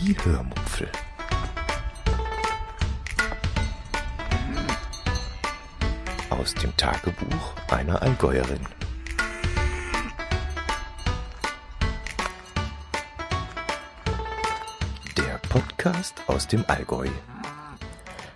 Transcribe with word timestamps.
Die 0.00 0.14
Hörmupfel. 0.22 0.86
Aus 6.30 6.54
dem 6.54 6.76
Tagebuch 6.76 7.54
einer 7.68 8.00
Allgäuerin. 8.00 8.60
Der 15.16 15.40
Podcast 15.48 16.14
aus 16.28 16.46
dem 16.46 16.64
Allgäu. 16.68 17.08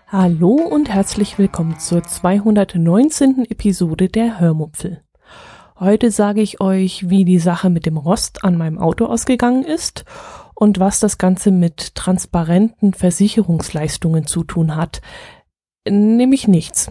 Hallo 0.08 0.54
und 0.54 0.88
herzlich 0.88 1.38
willkommen 1.38 1.78
zur 1.78 2.02
219. 2.02 3.46
Episode 3.48 4.08
der 4.08 4.40
Hörmupfel. 4.40 5.04
Heute 5.78 6.10
sage 6.10 6.40
ich 6.40 6.60
euch, 6.60 7.08
wie 7.08 7.24
die 7.24 7.38
Sache 7.38 7.70
mit 7.70 7.86
dem 7.86 7.96
Rost 7.96 8.44
an 8.44 8.56
meinem 8.56 8.78
Auto 8.78 9.06
ausgegangen 9.06 9.64
ist 9.64 10.04
und 10.62 10.78
was 10.78 11.00
das 11.00 11.18
Ganze 11.18 11.50
mit 11.50 11.96
transparenten 11.96 12.94
Versicherungsleistungen 12.94 14.28
zu 14.28 14.44
tun 14.44 14.76
hat. 14.76 15.00
Nämlich 15.84 16.46
nichts. 16.46 16.88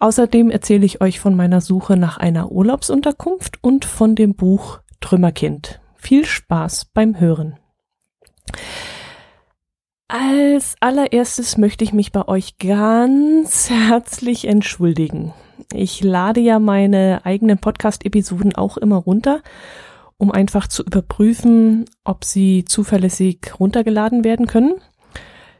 Außerdem 0.00 0.50
erzähle 0.50 0.84
ich 0.84 1.00
euch 1.00 1.20
von 1.20 1.36
meiner 1.36 1.60
Suche 1.60 1.96
nach 1.96 2.18
einer 2.18 2.50
Urlaubsunterkunft 2.50 3.62
und 3.62 3.84
von 3.84 4.16
dem 4.16 4.34
Buch 4.34 4.80
Trümmerkind. 5.00 5.80
Viel 5.94 6.24
Spaß 6.24 6.86
beim 6.86 7.20
Hören. 7.20 7.56
Als 10.08 10.74
allererstes 10.80 11.56
möchte 11.56 11.84
ich 11.84 11.92
mich 11.92 12.10
bei 12.10 12.26
euch 12.26 12.58
ganz 12.58 13.70
herzlich 13.70 14.48
entschuldigen. 14.48 15.32
Ich 15.72 16.02
lade 16.02 16.40
ja 16.40 16.58
meine 16.58 17.20
eigenen 17.22 17.58
Podcast-Episoden 17.58 18.56
auch 18.56 18.76
immer 18.76 18.96
runter 18.96 19.40
um 20.18 20.30
einfach 20.30 20.68
zu 20.68 20.82
überprüfen, 20.82 21.84
ob 22.04 22.24
sie 22.24 22.64
zuverlässig 22.64 23.58
runtergeladen 23.58 24.24
werden 24.24 24.46
können. 24.46 24.74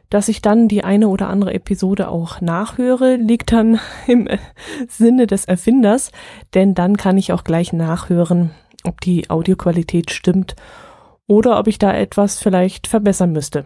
Dass 0.09 0.27
ich 0.27 0.41
dann 0.41 0.67
die 0.67 0.83
eine 0.83 1.07
oder 1.09 1.29
andere 1.29 1.53
Episode 1.53 2.09
auch 2.09 2.39
nachhöre, 2.39 3.15
liegt 3.15 3.51
dann 3.51 3.79
im 4.07 4.27
Sinne 4.87 5.27
des 5.27 5.45
Erfinders, 5.45 6.11
denn 6.53 6.73
dann 6.73 6.97
kann 6.97 7.17
ich 7.17 7.33
auch 7.33 7.43
gleich 7.43 7.73
nachhören, 7.73 8.51
ob 8.83 9.01
die 9.01 9.29
Audioqualität 9.29 10.11
stimmt 10.11 10.55
oder 11.27 11.59
ob 11.59 11.67
ich 11.67 11.79
da 11.79 11.93
etwas 11.93 12.39
vielleicht 12.39 12.87
verbessern 12.87 13.31
müsste. 13.31 13.65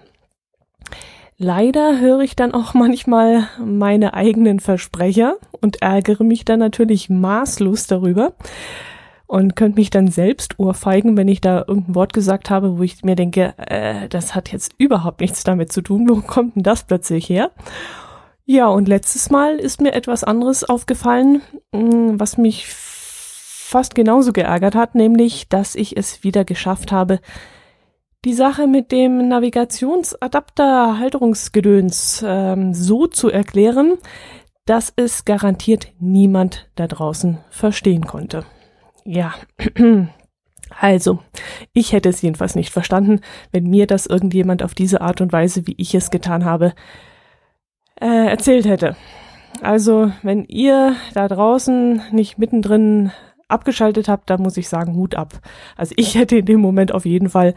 Leider 1.37 1.99
höre 1.99 2.21
ich 2.21 2.35
dann 2.35 2.53
auch 2.53 2.73
manchmal 2.73 3.47
meine 3.63 4.13
eigenen 4.13 4.59
Versprecher 4.59 5.35
und 5.61 5.81
ärgere 5.81 6.23
mich 6.23 6.45
dann 6.45 6.59
natürlich 6.59 7.09
maßlos 7.09 7.87
darüber 7.87 8.33
und 9.29 9.55
könnte 9.55 9.79
mich 9.79 9.91
dann 9.91 10.07
selbst 10.07 10.57
ohrfeigen, 10.57 11.15
wenn 11.15 11.27
ich 11.27 11.39
da 11.39 11.63
irgendein 11.67 11.93
Wort 11.93 12.13
gesagt 12.13 12.49
habe, 12.49 12.79
wo 12.79 12.81
ich 12.81 13.03
mir 13.03 13.15
denke, 13.15 13.53
äh, 13.57 14.09
das 14.09 14.33
hat 14.33 14.51
jetzt 14.51 14.73
überhaupt 14.79 15.21
nichts 15.21 15.43
damit 15.43 15.71
zu 15.71 15.83
tun. 15.83 16.09
Wo 16.09 16.15
kommt 16.21 16.55
denn 16.55 16.63
das 16.63 16.83
plötzlich 16.83 17.29
her? 17.29 17.51
Ja, 18.45 18.65
und 18.69 18.87
letztes 18.87 19.29
Mal 19.29 19.57
ist 19.57 19.81
mir 19.81 19.93
etwas 19.93 20.23
anderes 20.23 20.63
aufgefallen, 20.63 21.43
mm, 21.71 22.15
was 22.15 22.39
mich 22.39 22.65
fast 22.65 23.93
genauso 23.93 24.33
geärgert 24.33 24.73
hat, 24.73 24.95
nämlich, 24.95 25.47
dass 25.47 25.75
ich 25.75 25.95
es 25.95 26.23
wieder 26.23 26.43
geschafft 26.43 26.91
habe, 26.91 27.19
die 28.25 28.33
Sache 28.33 28.65
mit 28.65 28.91
dem 28.91 29.27
Navigationsadapter 29.27 30.97
Halterungsgedöns 30.97 32.25
ähm, 32.25 32.73
so 32.73 33.05
zu 33.05 33.29
erklären, 33.29 33.93
dass 34.65 34.91
es 34.95 35.23
garantiert 35.23 35.89
niemand 35.99 36.67
da 36.73 36.87
draußen 36.87 37.37
verstehen 37.51 38.07
konnte. 38.07 38.43
Ja, 39.05 39.33
also, 40.79 41.19
ich 41.73 41.93
hätte 41.93 42.09
es 42.09 42.21
jedenfalls 42.21 42.55
nicht 42.55 42.71
verstanden, 42.71 43.21
wenn 43.51 43.69
mir 43.69 43.87
das 43.87 44.05
irgendjemand 44.05 44.63
auf 44.63 44.73
diese 44.73 45.01
Art 45.01 45.21
und 45.21 45.31
Weise, 45.31 45.67
wie 45.67 45.75
ich 45.77 45.95
es 45.95 46.11
getan 46.11 46.45
habe, 46.45 46.73
äh, 47.99 48.27
erzählt 48.27 48.65
hätte. 48.65 48.95
Also, 49.61 50.11
wenn 50.23 50.45
ihr 50.45 50.95
da 51.13 51.27
draußen 51.27 52.01
nicht 52.11 52.37
mittendrin 52.37 53.11
abgeschaltet 53.49 54.07
habt, 54.07 54.29
dann 54.29 54.41
muss 54.41 54.57
ich 54.57 54.69
sagen, 54.69 54.95
Hut 54.95 55.15
ab. 55.15 55.41
Also 55.75 55.93
ich 55.97 56.15
hätte 56.15 56.37
in 56.37 56.45
dem 56.45 56.61
Moment 56.61 56.93
auf 56.93 57.05
jeden 57.05 57.29
Fall 57.29 57.55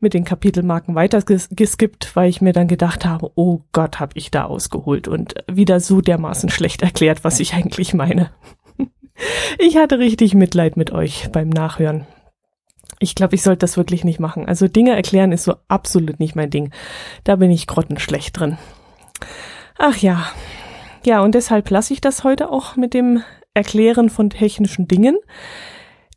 mit 0.00 0.14
den 0.14 0.24
Kapitelmarken 0.24 0.94
weiter 0.94 1.22
geskippt, 1.22 2.16
weil 2.16 2.28
ich 2.28 2.40
mir 2.40 2.52
dann 2.52 2.68
gedacht 2.68 3.04
habe, 3.04 3.30
oh 3.34 3.60
Gott, 3.72 4.00
hab 4.00 4.16
ich 4.16 4.30
da 4.30 4.44
ausgeholt 4.44 5.08
und 5.08 5.34
wieder 5.50 5.80
so 5.80 6.00
dermaßen 6.00 6.48
schlecht 6.48 6.82
erklärt, 6.82 7.22
was 7.22 7.40
ich 7.40 7.54
eigentlich 7.54 7.94
meine. 7.94 8.30
Ich 9.58 9.76
hatte 9.76 9.98
richtig 9.98 10.34
Mitleid 10.34 10.76
mit 10.76 10.92
euch 10.92 11.30
beim 11.32 11.48
Nachhören. 11.48 12.06
Ich 12.98 13.14
glaube, 13.14 13.34
ich 13.34 13.42
sollte 13.42 13.60
das 13.60 13.76
wirklich 13.76 14.04
nicht 14.04 14.20
machen. 14.20 14.46
Also 14.46 14.68
Dinge 14.68 14.94
erklären 14.94 15.32
ist 15.32 15.44
so 15.44 15.56
absolut 15.68 16.18
nicht 16.18 16.34
mein 16.34 16.50
Ding. 16.50 16.70
Da 17.24 17.36
bin 17.36 17.50
ich 17.50 17.66
grottenschlecht 17.66 18.38
drin. 18.38 18.58
Ach 19.78 19.96
ja. 19.98 20.26
Ja, 21.04 21.20
und 21.20 21.34
deshalb 21.34 21.70
lasse 21.70 21.92
ich 21.92 22.00
das 22.00 22.24
heute 22.24 22.50
auch 22.50 22.76
mit 22.76 22.94
dem 22.94 23.22
Erklären 23.54 24.10
von 24.10 24.30
technischen 24.30 24.88
Dingen. 24.88 25.16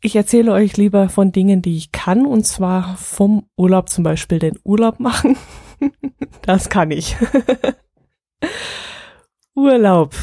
Ich 0.02 0.16
erzähle 0.16 0.52
euch 0.52 0.76
lieber 0.78 1.10
von 1.10 1.30
Dingen, 1.30 1.60
die 1.60 1.76
ich 1.76 1.92
kann, 1.92 2.24
und 2.24 2.46
zwar 2.46 2.96
vom 2.96 3.46
Urlaub 3.56 3.90
zum 3.90 4.02
Beispiel 4.02 4.38
den 4.38 4.58
Urlaub 4.64 4.98
machen. 4.98 5.36
das 6.42 6.70
kann 6.70 6.90
ich. 6.90 7.16
Urlaub. 9.54 10.14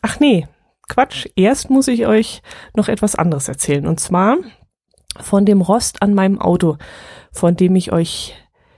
Ach 0.00 0.20
nee, 0.20 0.46
Quatsch. 0.88 1.28
Erst 1.36 1.70
muss 1.70 1.88
ich 1.88 2.06
euch 2.06 2.42
noch 2.74 2.88
etwas 2.88 3.14
anderes 3.14 3.48
erzählen. 3.48 3.86
Und 3.86 4.00
zwar 4.00 4.36
von 5.20 5.44
dem 5.44 5.60
Rost 5.60 6.02
an 6.02 6.14
meinem 6.14 6.40
Auto, 6.40 6.76
von 7.32 7.56
dem 7.56 7.76
ich 7.76 7.92
euch 7.92 8.34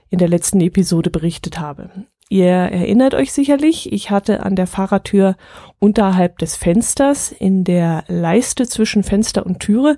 in 0.09 0.19
der 0.19 0.27
letzten 0.27 0.61
Episode 0.61 1.09
berichtet 1.09 1.59
habe. 1.59 1.89
Ihr 2.29 2.47
erinnert 2.47 3.13
euch 3.13 3.33
sicherlich, 3.33 3.91
ich 3.91 4.09
hatte 4.09 4.43
an 4.43 4.55
der 4.55 4.67
Fahrertür 4.67 5.35
unterhalb 5.79 6.37
des 6.37 6.55
Fensters 6.55 7.31
in 7.31 7.63
der 7.63 8.05
Leiste 8.07 8.67
zwischen 8.67 9.03
Fenster 9.03 9.45
und 9.45 9.59
Türe 9.59 9.97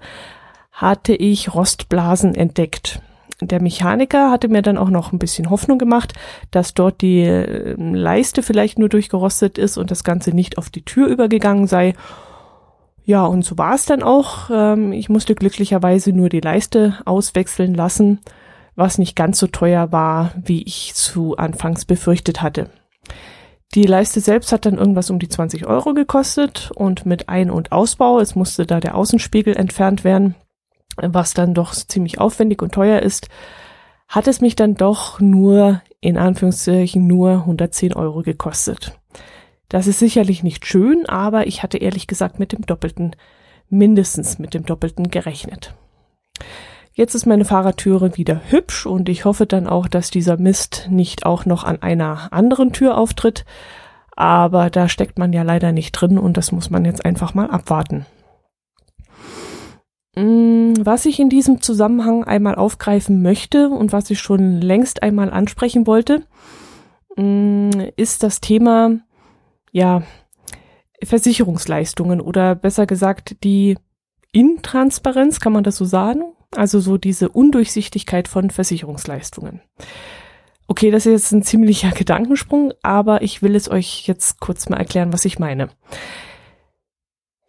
hatte 0.72 1.14
ich 1.14 1.54
Rostblasen 1.54 2.34
entdeckt 2.34 3.02
der 3.48 3.62
Mechaniker 3.62 4.32
hatte 4.32 4.48
mir 4.48 4.62
dann 4.62 4.78
auch 4.78 4.90
noch 4.90 5.12
ein 5.12 5.20
bisschen 5.20 5.50
Hoffnung 5.50 5.78
gemacht, 5.78 6.14
dass 6.52 6.74
dort 6.74 7.02
die 7.02 7.22
ähm, 7.22 7.94
Leiste 7.94 8.44
vielleicht 8.44 8.80
nur 8.80 8.90
durchgerostet 8.90 9.58
ist 9.58 9.78
und 9.78 9.92
das 9.92 10.04
Ganze 10.04 10.32
nicht 10.32 10.58
auf 10.58 10.70
die 10.70 10.84
Tür 10.84 11.08
übergegangen 11.08 11.68
sei. 11.68 11.94
Ja, 13.06 13.26
und 13.26 13.44
so 13.44 13.58
war 13.58 13.76
es 13.76 13.86
dann 13.86 14.04
auch. 14.04 14.50
Ähm, 14.52 14.94
ich 14.94 15.10
musste 15.10 15.36
glücklicherweise 15.36 16.14
nur 16.14 16.30
die 16.30 16.40
Leiste 16.40 16.96
auswechseln 17.06 17.74
lassen, 17.74 18.20
was 18.76 18.98
nicht 18.98 19.16
ganz 19.16 19.40
so 19.40 19.48
teuer 19.48 19.92
war, 19.92 20.32
wie 20.42 20.64
ich 20.64 20.94
zu 20.94 21.38
Anfangs 21.38 21.86
befürchtet 21.86 22.42
hatte. 22.42 22.70
Die 23.76 23.84
Leiste 23.84 24.20
selbst 24.20 24.52
hat 24.52 24.66
dann 24.68 24.78
irgendwas 24.78 25.10
um 25.10 25.18
die 25.18 25.30
20 25.30 25.66
Euro 25.66 25.96
gekostet 25.96 26.72
und 26.76 27.08
mit 27.08 27.28
Ein- 27.28 27.50
und 27.50 27.72
Ausbau, 27.72 28.20
es 28.20 28.36
musste 28.36 28.68
da 28.68 28.80
der 28.80 28.96
Außenspiegel 28.96 29.56
entfernt 29.56 30.04
werden, 30.04 30.36
was 30.98 31.34
dann 31.34 31.54
doch 31.54 31.74
ziemlich 31.74 32.20
aufwendig 32.20 32.62
und 32.62 32.74
teuer 32.74 33.02
ist, 33.02 33.30
hat 34.08 34.28
es 34.28 34.42
mich 34.42 34.56
dann 34.56 34.76
doch 34.76 35.20
nur, 35.20 35.82
in 36.00 36.18
Anführungszeichen, 36.18 37.08
nur 37.08 37.32
110 37.32 37.94
Euro 37.94 38.22
gekostet. 38.22 38.98
Das 39.70 39.88
ist 39.88 40.00
sicherlich 40.00 40.44
nicht 40.44 40.68
schön, 40.68 41.08
aber 41.08 41.48
ich 41.48 41.64
hatte 41.64 41.78
ehrlich 41.78 42.06
gesagt 42.06 42.38
mit 42.38 42.52
dem 42.52 42.66
Doppelten, 42.66 43.16
mindestens 43.70 44.38
mit 44.38 44.54
dem 44.54 44.66
Doppelten 44.66 45.10
gerechnet. 45.10 45.74
Jetzt 46.96 47.16
ist 47.16 47.26
meine 47.26 47.44
Fahrertüre 47.44 48.18
wieder 48.18 48.42
hübsch 48.50 48.86
und 48.86 49.10
ich 49.10 49.26
hoffe 49.26 49.48
dann 49.48 49.68
auch, 49.68 49.88
dass 49.88 50.12
dieser 50.12 50.38
Mist 50.38 50.88
nicht 50.92 51.26
auch 51.26 51.46
noch 51.46 51.64
an 51.64 51.82
einer 51.82 52.32
anderen 52.32 52.72
Tür 52.72 52.98
auftritt. 52.98 53.46
Aber 54.16 54.70
da 54.70 54.88
steckt 54.88 55.18
man 55.18 55.34
ja 55.34 55.42
leider 55.42 55.72
nicht 55.72 55.92
drin 55.94 56.20
und 56.20 56.38
das 56.38 56.52
muss 56.52 56.70
man 56.70 56.86
jetzt 56.86 57.04
einfach 57.04 57.34
mal 57.34 57.50
abwarten. 57.50 58.06
Mm, 60.16 60.74
was 60.80 61.06
ich 61.06 61.20
in 61.20 61.30
diesem 61.30 61.62
Zusammenhang 61.62 62.24
einmal 62.24 62.56
aufgreifen 62.56 63.22
möchte 63.22 63.70
und 63.70 63.92
was 63.92 64.10
ich 64.12 64.20
schon 64.20 64.62
längst 64.62 65.02
einmal 65.02 65.32
ansprechen 65.32 65.88
wollte, 65.88 66.24
mm, 67.16 67.72
ist 67.96 68.22
das 68.22 68.40
Thema, 68.40 69.00
ja, 69.72 70.04
Versicherungsleistungen 71.04 72.22
oder 72.22 72.56
besser 72.56 72.86
gesagt 72.86 73.44
die 73.44 73.78
Intransparenz, 74.32 75.40
kann 75.40 75.54
man 75.54 75.64
das 75.64 75.76
so 75.78 75.86
sagen? 75.86 76.34
Also 76.56 76.80
so 76.80 76.98
diese 76.98 77.30
Undurchsichtigkeit 77.30 78.28
von 78.28 78.52
Versicherungsleistungen. 78.52 79.62
Okay, 80.68 80.92
das 80.92 81.06
ist 81.06 81.12
jetzt 81.12 81.32
ein 81.32 81.44
ziemlicher 81.44 81.92
Gedankensprung, 81.96 82.74
aber 82.84 83.24
ich 83.24 83.42
will 83.42 83.56
es 83.56 83.70
euch 83.70 84.08
jetzt 84.08 84.40
kurz 84.40 84.70
mal 84.70 84.78
erklären, 84.78 85.12
was 85.12 85.26
ich 85.26 85.40
meine. 85.40 85.70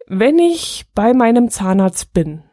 Wenn 0.07 0.39
ich 0.39 0.85
bei 0.93 1.13
meinem 1.13 1.49
Zahnarzt 1.49 2.13
bin 2.13 2.43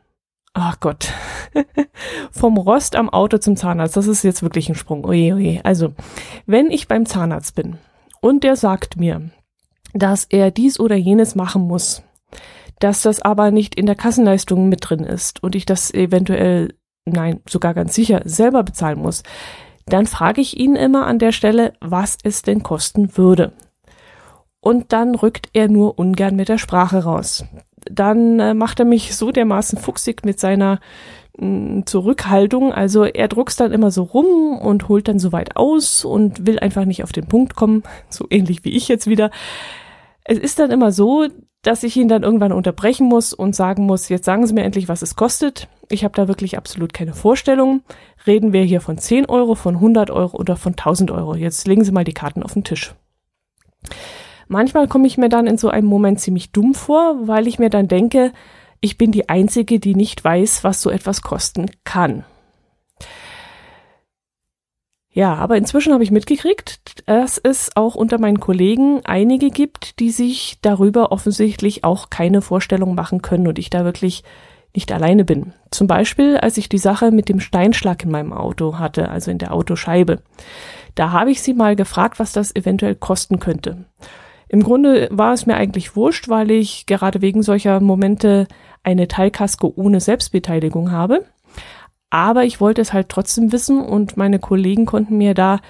Ach 0.54 0.80
Gott. 0.80 1.12
Vom 2.30 2.58
Rost 2.58 2.96
am 2.96 3.08
Auto 3.08 3.38
zum 3.38 3.56
Zahnarzt, 3.56 3.96
das 3.96 4.06
ist 4.06 4.22
jetzt 4.22 4.42
wirklich 4.42 4.68
ein 4.68 4.74
Sprung. 4.74 5.04
Oje, 5.04 5.34
oje. 5.34 5.64
Also, 5.64 5.92
wenn 6.46 6.70
ich 6.70 6.88
beim 6.88 7.06
Zahnarzt 7.06 7.54
bin 7.54 7.78
und 8.20 8.44
der 8.44 8.56
sagt 8.56 8.96
mir, 8.96 9.30
dass 9.94 10.24
er 10.24 10.50
dies 10.50 10.78
oder 10.78 10.96
jenes 10.96 11.34
machen 11.34 11.62
muss, 11.62 12.02
dass 12.78 13.02
das 13.02 13.22
aber 13.22 13.50
nicht 13.50 13.74
in 13.76 13.86
der 13.86 13.94
Kassenleistung 13.94 14.68
mit 14.68 14.88
drin 14.88 15.04
ist 15.04 15.42
und 15.42 15.54
ich 15.54 15.66
das 15.66 15.92
eventuell, 15.92 16.74
nein, 17.04 17.40
sogar 17.48 17.74
ganz 17.74 17.94
sicher 17.94 18.22
selber 18.24 18.62
bezahlen 18.62 18.98
muss, 18.98 19.22
dann 19.86 20.06
frage 20.06 20.40
ich 20.40 20.58
ihn 20.58 20.76
immer 20.76 21.06
an 21.06 21.18
der 21.18 21.32
Stelle, 21.32 21.72
was 21.80 22.18
es 22.22 22.42
denn 22.42 22.62
kosten 22.62 23.16
würde. 23.16 23.52
Und 24.60 24.92
dann 24.92 25.14
rückt 25.14 25.48
er 25.54 25.68
nur 25.68 25.98
ungern 25.98 26.36
mit 26.36 26.48
der 26.48 26.58
Sprache 26.58 27.02
raus. 27.04 27.44
Dann 27.90 28.40
äh, 28.40 28.54
macht 28.54 28.78
er 28.78 28.86
mich 28.86 29.16
so 29.16 29.32
dermaßen 29.32 29.78
fuchsig 29.78 30.24
mit 30.24 30.40
seiner 30.40 30.80
mm, 31.38 31.82
Zurückhaltung. 31.86 32.72
Also 32.72 33.04
er 33.04 33.28
druckst 33.28 33.60
dann 33.60 33.72
immer 33.72 33.90
so 33.90 34.02
rum 34.02 34.58
und 34.58 34.88
holt 34.88 35.08
dann 35.08 35.18
so 35.18 35.32
weit 35.32 35.56
aus 35.56 36.04
und 36.04 36.46
will 36.46 36.58
einfach 36.58 36.84
nicht 36.84 37.04
auf 37.04 37.12
den 37.12 37.26
Punkt 37.26 37.54
kommen. 37.56 37.82
So 38.08 38.26
ähnlich 38.30 38.64
wie 38.64 38.76
ich 38.76 38.88
jetzt 38.88 39.06
wieder. 39.06 39.30
Es 40.24 40.38
ist 40.38 40.58
dann 40.58 40.70
immer 40.70 40.92
so, 40.92 41.26
dass 41.62 41.84
ich 41.84 41.96
ihn 41.96 42.08
dann 42.08 42.24
irgendwann 42.24 42.52
unterbrechen 42.52 43.06
muss 43.06 43.32
und 43.32 43.54
sagen 43.54 43.86
muss, 43.86 44.08
jetzt 44.08 44.24
sagen 44.24 44.46
Sie 44.46 44.52
mir 44.52 44.64
endlich, 44.64 44.88
was 44.88 45.02
es 45.02 45.14
kostet. 45.14 45.68
Ich 45.88 46.04
habe 46.04 46.14
da 46.14 46.26
wirklich 46.28 46.58
absolut 46.58 46.92
keine 46.92 47.14
Vorstellung. 47.14 47.82
Reden 48.26 48.52
wir 48.52 48.64
hier 48.64 48.80
von 48.80 48.98
10 48.98 49.26
Euro, 49.26 49.54
von 49.54 49.76
100 49.76 50.10
Euro 50.10 50.36
oder 50.36 50.56
von 50.56 50.72
1000 50.72 51.10
Euro. 51.12 51.34
Jetzt 51.36 51.66
legen 51.68 51.84
Sie 51.84 51.92
mal 51.92 52.04
die 52.04 52.14
Karten 52.14 52.42
auf 52.42 52.54
den 52.54 52.64
Tisch. 52.64 52.94
Manchmal 54.52 54.86
komme 54.86 55.06
ich 55.06 55.16
mir 55.16 55.30
dann 55.30 55.46
in 55.46 55.56
so 55.56 55.70
einem 55.70 55.86
Moment 55.86 56.20
ziemlich 56.20 56.52
dumm 56.52 56.74
vor, 56.74 57.26
weil 57.26 57.48
ich 57.48 57.58
mir 57.58 57.70
dann 57.70 57.88
denke, 57.88 58.34
ich 58.82 58.98
bin 58.98 59.10
die 59.10 59.30
Einzige, 59.30 59.80
die 59.80 59.94
nicht 59.94 60.22
weiß, 60.22 60.62
was 60.62 60.82
so 60.82 60.90
etwas 60.90 61.22
kosten 61.22 61.70
kann. 61.84 62.26
Ja, 65.10 65.36
aber 65.36 65.56
inzwischen 65.56 65.94
habe 65.94 66.04
ich 66.04 66.10
mitgekriegt, 66.10 67.08
dass 67.08 67.38
es 67.38 67.74
auch 67.76 67.94
unter 67.94 68.18
meinen 68.18 68.40
Kollegen 68.40 69.00
einige 69.06 69.48
gibt, 69.48 69.98
die 70.00 70.10
sich 70.10 70.58
darüber 70.60 71.12
offensichtlich 71.12 71.82
auch 71.82 72.10
keine 72.10 72.42
Vorstellung 72.42 72.94
machen 72.94 73.22
können 73.22 73.48
und 73.48 73.58
ich 73.58 73.70
da 73.70 73.86
wirklich 73.86 74.22
nicht 74.74 74.92
alleine 74.92 75.24
bin. 75.24 75.54
Zum 75.70 75.86
Beispiel, 75.86 76.36
als 76.36 76.58
ich 76.58 76.68
die 76.68 76.76
Sache 76.76 77.10
mit 77.10 77.30
dem 77.30 77.40
Steinschlag 77.40 78.04
in 78.04 78.10
meinem 78.10 78.34
Auto 78.34 78.78
hatte, 78.78 79.08
also 79.08 79.30
in 79.30 79.38
der 79.38 79.54
Autoscheibe. 79.54 80.20
Da 80.94 81.10
habe 81.10 81.30
ich 81.30 81.40
sie 81.40 81.54
mal 81.54 81.74
gefragt, 81.74 82.18
was 82.18 82.32
das 82.32 82.54
eventuell 82.54 82.94
kosten 82.94 83.38
könnte. 83.38 83.86
Im 84.52 84.62
Grunde 84.62 85.08
war 85.10 85.32
es 85.32 85.46
mir 85.46 85.56
eigentlich 85.56 85.96
wurscht, 85.96 86.28
weil 86.28 86.50
ich 86.50 86.84
gerade 86.84 87.22
wegen 87.22 87.42
solcher 87.42 87.80
Momente 87.80 88.46
eine 88.82 89.08
Teilkasko 89.08 89.72
ohne 89.74 89.98
Selbstbeteiligung 89.98 90.92
habe. 90.92 91.24
Aber 92.10 92.44
ich 92.44 92.60
wollte 92.60 92.82
es 92.82 92.92
halt 92.92 93.08
trotzdem 93.08 93.50
wissen 93.50 93.80
und 93.80 94.18
meine 94.18 94.38
Kollegen 94.38 94.84
konnten 94.84 95.16
mir 95.16 95.32
da 95.32 95.60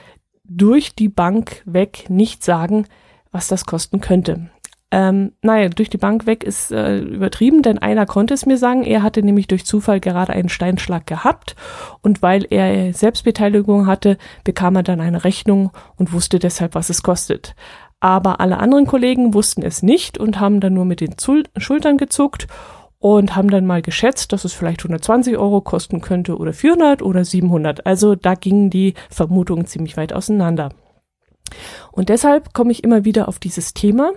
durch 0.43 0.97
die 0.97 1.09
Bank 1.09 1.63
weg 1.65 2.07
nicht 2.09 2.43
sagen, 2.43 2.87
was 3.31 3.47
das 3.47 3.67
kosten 3.67 4.01
könnte. 4.01 4.51
Ähm, 4.91 5.31
naja, 5.43 5.69
durch 5.69 5.89
die 5.89 5.97
Bank 5.97 6.27
weg 6.27 6.43
ist 6.43 6.73
äh, 6.73 6.99
übertrieben, 6.99 7.63
denn 7.63 7.79
einer 7.79 8.05
konnte 8.05 8.35
es 8.35 8.47
mir 8.47 8.59
sagen. 8.59 8.83
Er 8.83 9.05
hatte 9.05 9.23
nämlich 9.23 9.47
durch 9.47 9.65
Zufall 9.65 10.01
gerade 10.01 10.33
einen 10.33 10.49
Steinschlag 10.49 11.07
gehabt 11.07 11.55
und 12.03 12.21
weil 12.21 12.49
er 12.51 12.93
Selbstbeteiligung 12.93 13.87
hatte, 13.87 14.19
bekam 14.43 14.75
er 14.75 14.83
dann 14.83 15.01
eine 15.01 15.23
Rechnung 15.23 15.71
und 15.95 16.13
wusste 16.13 16.41
deshalb, 16.41 16.75
was 16.75 16.91
es 16.91 17.05
kostet. 17.05 17.55
Aber 18.03 18.41
alle 18.41 18.59
anderen 18.59 18.85
Kollegen 18.85 19.33
wussten 19.33 19.63
es 19.63 19.81
nicht 19.85 20.19
und 20.19 20.41
haben 20.41 20.59
dann 20.59 20.75
nur 20.75 20.85
mit 20.85 21.01
den 21.01 21.19
Zul 21.19 21.45
Schultern 21.57 21.99
gezuckt 21.99 22.49
und 22.99 23.37
haben 23.37 23.49
dann 23.49 23.65
mal 23.65 23.81
geschätzt, 23.81 24.33
dass 24.33 24.45
es 24.45 24.53
vielleicht 24.53 24.81
120 24.81 25.39
Euro 25.39 25.61
kosten 25.61 26.01
könnte 26.01 26.37
oder 26.37 26.53
400 26.53 27.01
oder 27.01 27.25
700. 27.25 27.87
Also 27.87 28.17
da 28.17 28.35
gingen 28.35 28.71
die 28.71 28.95
Vermutungen 29.09 29.67
ziemlich 29.67 29.97
weit 29.97 30.13
auseinander. 30.13 30.71
Und 31.93 32.09
deshalb 32.09 32.53
komme 32.53 32.73
ich 32.73 32.83
immer 32.83 33.05
wieder 33.05 33.29
auf 33.29 33.39
dieses 33.39 33.73
Thema 33.73 34.11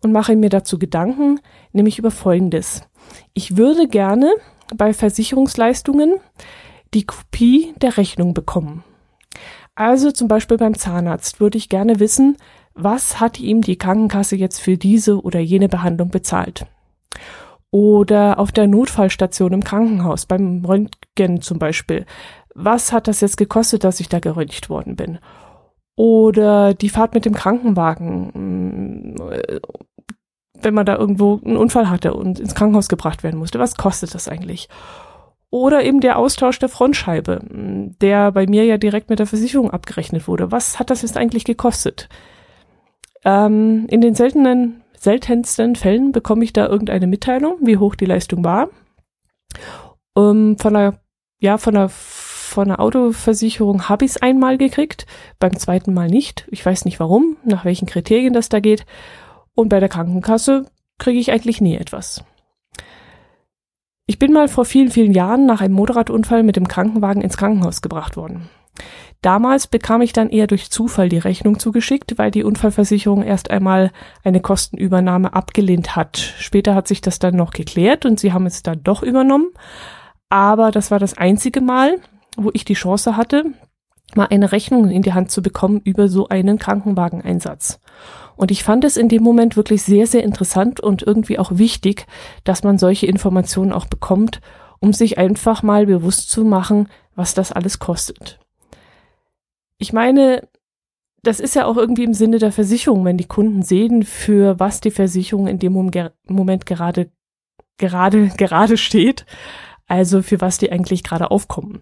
und 0.00 0.12
mache 0.12 0.36
mir 0.36 0.48
dazu 0.48 0.78
Gedanken, 0.78 1.40
nämlich 1.72 1.98
über 1.98 2.12
Folgendes. 2.12 2.82
Ich 3.32 3.56
würde 3.56 3.88
gerne 3.88 4.32
bei 4.76 4.94
Versicherungsleistungen 4.94 6.20
die 6.94 7.04
Kopie 7.04 7.74
der 7.82 7.96
Rechnung 7.96 8.32
bekommen. 8.32 8.84
Also 9.74 10.12
zum 10.12 10.28
Beispiel 10.28 10.56
beim 10.56 10.78
Zahnarzt 10.78 11.40
würde 11.40 11.58
ich 11.58 11.68
gerne 11.68 11.98
wissen, 11.98 12.36
was 12.74 13.20
hat 13.20 13.40
ihm 13.40 13.62
die 13.62 13.76
Krankenkasse 13.76 14.36
jetzt 14.36 14.60
für 14.60 14.76
diese 14.76 15.22
oder 15.22 15.40
jene 15.40 15.68
Behandlung 15.68 16.10
bezahlt. 16.10 16.66
Oder 17.70 18.38
auf 18.38 18.52
der 18.52 18.66
Notfallstation 18.66 19.52
im 19.52 19.64
Krankenhaus, 19.64 20.26
beim 20.26 20.64
Röntgen 20.64 21.40
zum 21.40 21.58
Beispiel. 21.58 22.06
Was 22.54 22.92
hat 22.92 23.08
das 23.08 23.20
jetzt 23.20 23.36
gekostet, 23.36 23.82
dass 23.82 24.00
ich 24.00 24.08
da 24.08 24.20
geröntgt 24.20 24.70
worden 24.70 24.94
bin? 24.94 25.18
Oder 25.96 26.74
die 26.74 26.88
Fahrt 26.88 27.14
mit 27.14 27.24
dem 27.24 27.34
Krankenwagen, 27.34 29.14
mm, 29.14 29.16
wenn 30.60 30.74
man 30.74 30.86
da 30.86 30.96
irgendwo 30.96 31.40
einen 31.44 31.56
Unfall 31.56 31.90
hatte 31.90 32.14
und 32.14 32.40
ins 32.40 32.54
Krankenhaus 32.54 32.88
gebracht 32.88 33.22
werden 33.22 33.38
musste. 33.38 33.58
Was 33.58 33.76
kostet 33.76 34.14
das 34.14 34.28
eigentlich? 34.28 34.68
Oder 35.50 35.84
eben 35.84 36.00
der 36.00 36.18
Austausch 36.18 36.58
der 36.58 36.68
Frontscheibe, 36.68 37.40
mm, 37.44 37.96
der 38.00 38.32
bei 38.32 38.46
mir 38.46 38.64
ja 38.64 38.78
direkt 38.78 39.10
mit 39.10 39.20
der 39.20 39.26
Versicherung 39.26 39.70
abgerechnet 39.70 40.26
wurde. 40.26 40.50
Was 40.50 40.78
hat 40.78 40.90
das 40.90 41.02
jetzt 41.02 41.16
eigentlich 41.16 41.44
gekostet? 41.44 42.08
Ähm, 43.24 43.86
in 43.88 44.00
den 44.00 44.14
seltenen 44.14 44.82
seltensten 45.04 45.76
Fällen 45.76 46.12
bekomme 46.12 46.44
ich 46.44 46.52
da 46.52 46.66
irgendeine 46.66 47.06
Mitteilung, 47.06 47.58
wie 47.60 47.76
hoch 47.76 47.94
die 47.94 48.06
Leistung 48.06 48.42
war. 48.42 48.68
Ähm, 50.16 50.56
von 50.58 50.74
der, 50.74 51.00
ja, 51.38 51.58
von 51.58 51.74
der, 51.74 51.88
von 51.90 52.68
der 52.68 52.80
Autoversicherung 52.80 53.88
habe 53.88 54.04
ich 54.04 54.12
es 54.12 54.22
einmal 54.22 54.58
gekriegt, 54.58 55.06
beim 55.38 55.56
zweiten 55.56 55.92
Mal 55.92 56.08
nicht. 56.08 56.46
Ich 56.50 56.64
weiß 56.64 56.84
nicht 56.86 57.00
warum, 57.00 57.36
nach 57.44 57.64
welchen 57.64 57.86
Kriterien 57.86 58.32
das 58.32 58.48
da 58.48 58.60
geht. 58.60 58.86
Und 59.54 59.68
bei 59.68 59.78
der 59.78 59.88
Krankenkasse 59.88 60.66
kriege 60.98 61.18
ich 61.18 61.30
eigentlich 61.30 61.60
nie 61.60 61.76
etwas. 61.76 62.24
Ich 64.06 64.18
bin 64.18 64.32
mal 64.32 64.48
vor 64.48 64.64
vielen, 64.64 64.90
vielen 64.90 65.12
Jahren 65.12 65.46
nach 65.46 65.60
einem 65.60 65.74
Motorradunfall 65.74 66.42
mit 66.42 66.56
dem 66.56 66.68
Krankenwagen 66.68 67.22
ins 67.22 67.36
Krankenhaus 67.36 67.80
gebracht 67.80 68.16
worden. 68.16 68.48
Damals 69.24 69.68
bekam 69.68 70.02
ich 70.02 70.12
dann 70.12 70.28
eher 70.28 70.46
durch 70.46 70.70
Zufall 70.70 71.08
die 71.08 71.16
Rechnung 71.16 71.58
zugeschickt, 71.58 72.18
weil 72.18 72.30
die 72.30 72.44
Unfallversicherung 72.44 73.22
erst 73.22 73.50
einmal 73.50 73.90
eine 74.22 74.40
Kostenübernahme 74.40 75.32
abgelehnt 75.32 75.96
hat. 75.96 76.18
Später 76.18 76.74
hat 76.74 76.86
sich 76.86 77.00
das 77.00 77.20
dann 77.20 77.34
noch 77.34 77.52
geklärt 77.52 78.04
und 78.04 78.20
sie 78.20 78.34
haben 78.34 78.44
es 78.44 78.62
dann 78.62 78.82
doch 78.82 79.02
übernommen. 79.02 79.46
Aber 80.28 80.70
das 80.70 80.90
war 80.90 80.98
das 80.98 81.16
einzige 81.16 81.62
Mal, 81.62 81.96
wo 82.36 82.50
ich 82.52 82.66
die 82.66 82.74
Chance 82.74 83.16
hatte, 83.16 83.46
mal 84.14 84.26
eine 84.26 84.52
Rechnung 84.52 84.90
in 84.90 85.00
die 85.00 85.14
Hand 85.14 85.30
zu 85.30 85.40
bekommen 85.40 85.80
über 85.82 86.08
so 86.08 86.28
einen 86.28 86.58
Krankenwageneinsatz. 86.58 87.80
Und 88.36 88.50
ich 88.50 88.62
fand 88.62 88.84
es 88.84 88.98
in 88.98 89.08
dem 89.08 89.22
Moment 89.22 89.56
wirklich 89.56 89.84
sehr, 89.84 90.06
sehr 90.06 90.22
interessant 90.22 90.80
und 90.80 91.02
irgendwie 91.02 91.38
auch 91.38 91.52
wichtig, 91.52 92.04
dass 92.44 92.62
man 92.62 92.76
solche 92.76 93.06
Informationen 93.06 93.72
auch 93.72 93.86
bekommt, 93.86 94.42
um 94.80 94.92
sich 94.92 95.16
einfach 95.16 95.62
mal 95.62 95.86
bewusst 95.86 96.28
zu 96.28 96.44
machen, 96.44 96.88
was 97.14 97.32
das 97.32 97.52
alles 97.52 97.78
kostet 97.78 98.38
ich 99.78 99.92
meine, 99.92 100.48
das 101.22 101.40
ist 101.40 101.54
ja 101.54 101.66
auch 101.66 101.76
irgendwie 101.76 102.04
im 102.04 102.14
Sinne 102.14 102.38
der 102.38 102.52
Versicherung, 102.52 103.04
wenn 103.04 103.16
die 103.16 103.26
Kunden 103.26 103.62
sehen, 103.62 104.02
für 104.02 104.58
was 104.60 104.80
die 104.80 104.90
Versicherung 104.90 105.46
in 105.46 105.58
dem 105.58 105.72
Moment 105.72 106.66
gerade, 106.66 107.10
gerade, 107.78 108.28
gerade 108.36 108.76
steht. 108.76 109.26
Also 109.86 110.22
für 110.22 110.40
was 110.40 110.58
die 110.58 110.72
eigentlich 110.72 111.02
gerade 111.04 111.30
aufkommen. 111.30 111.80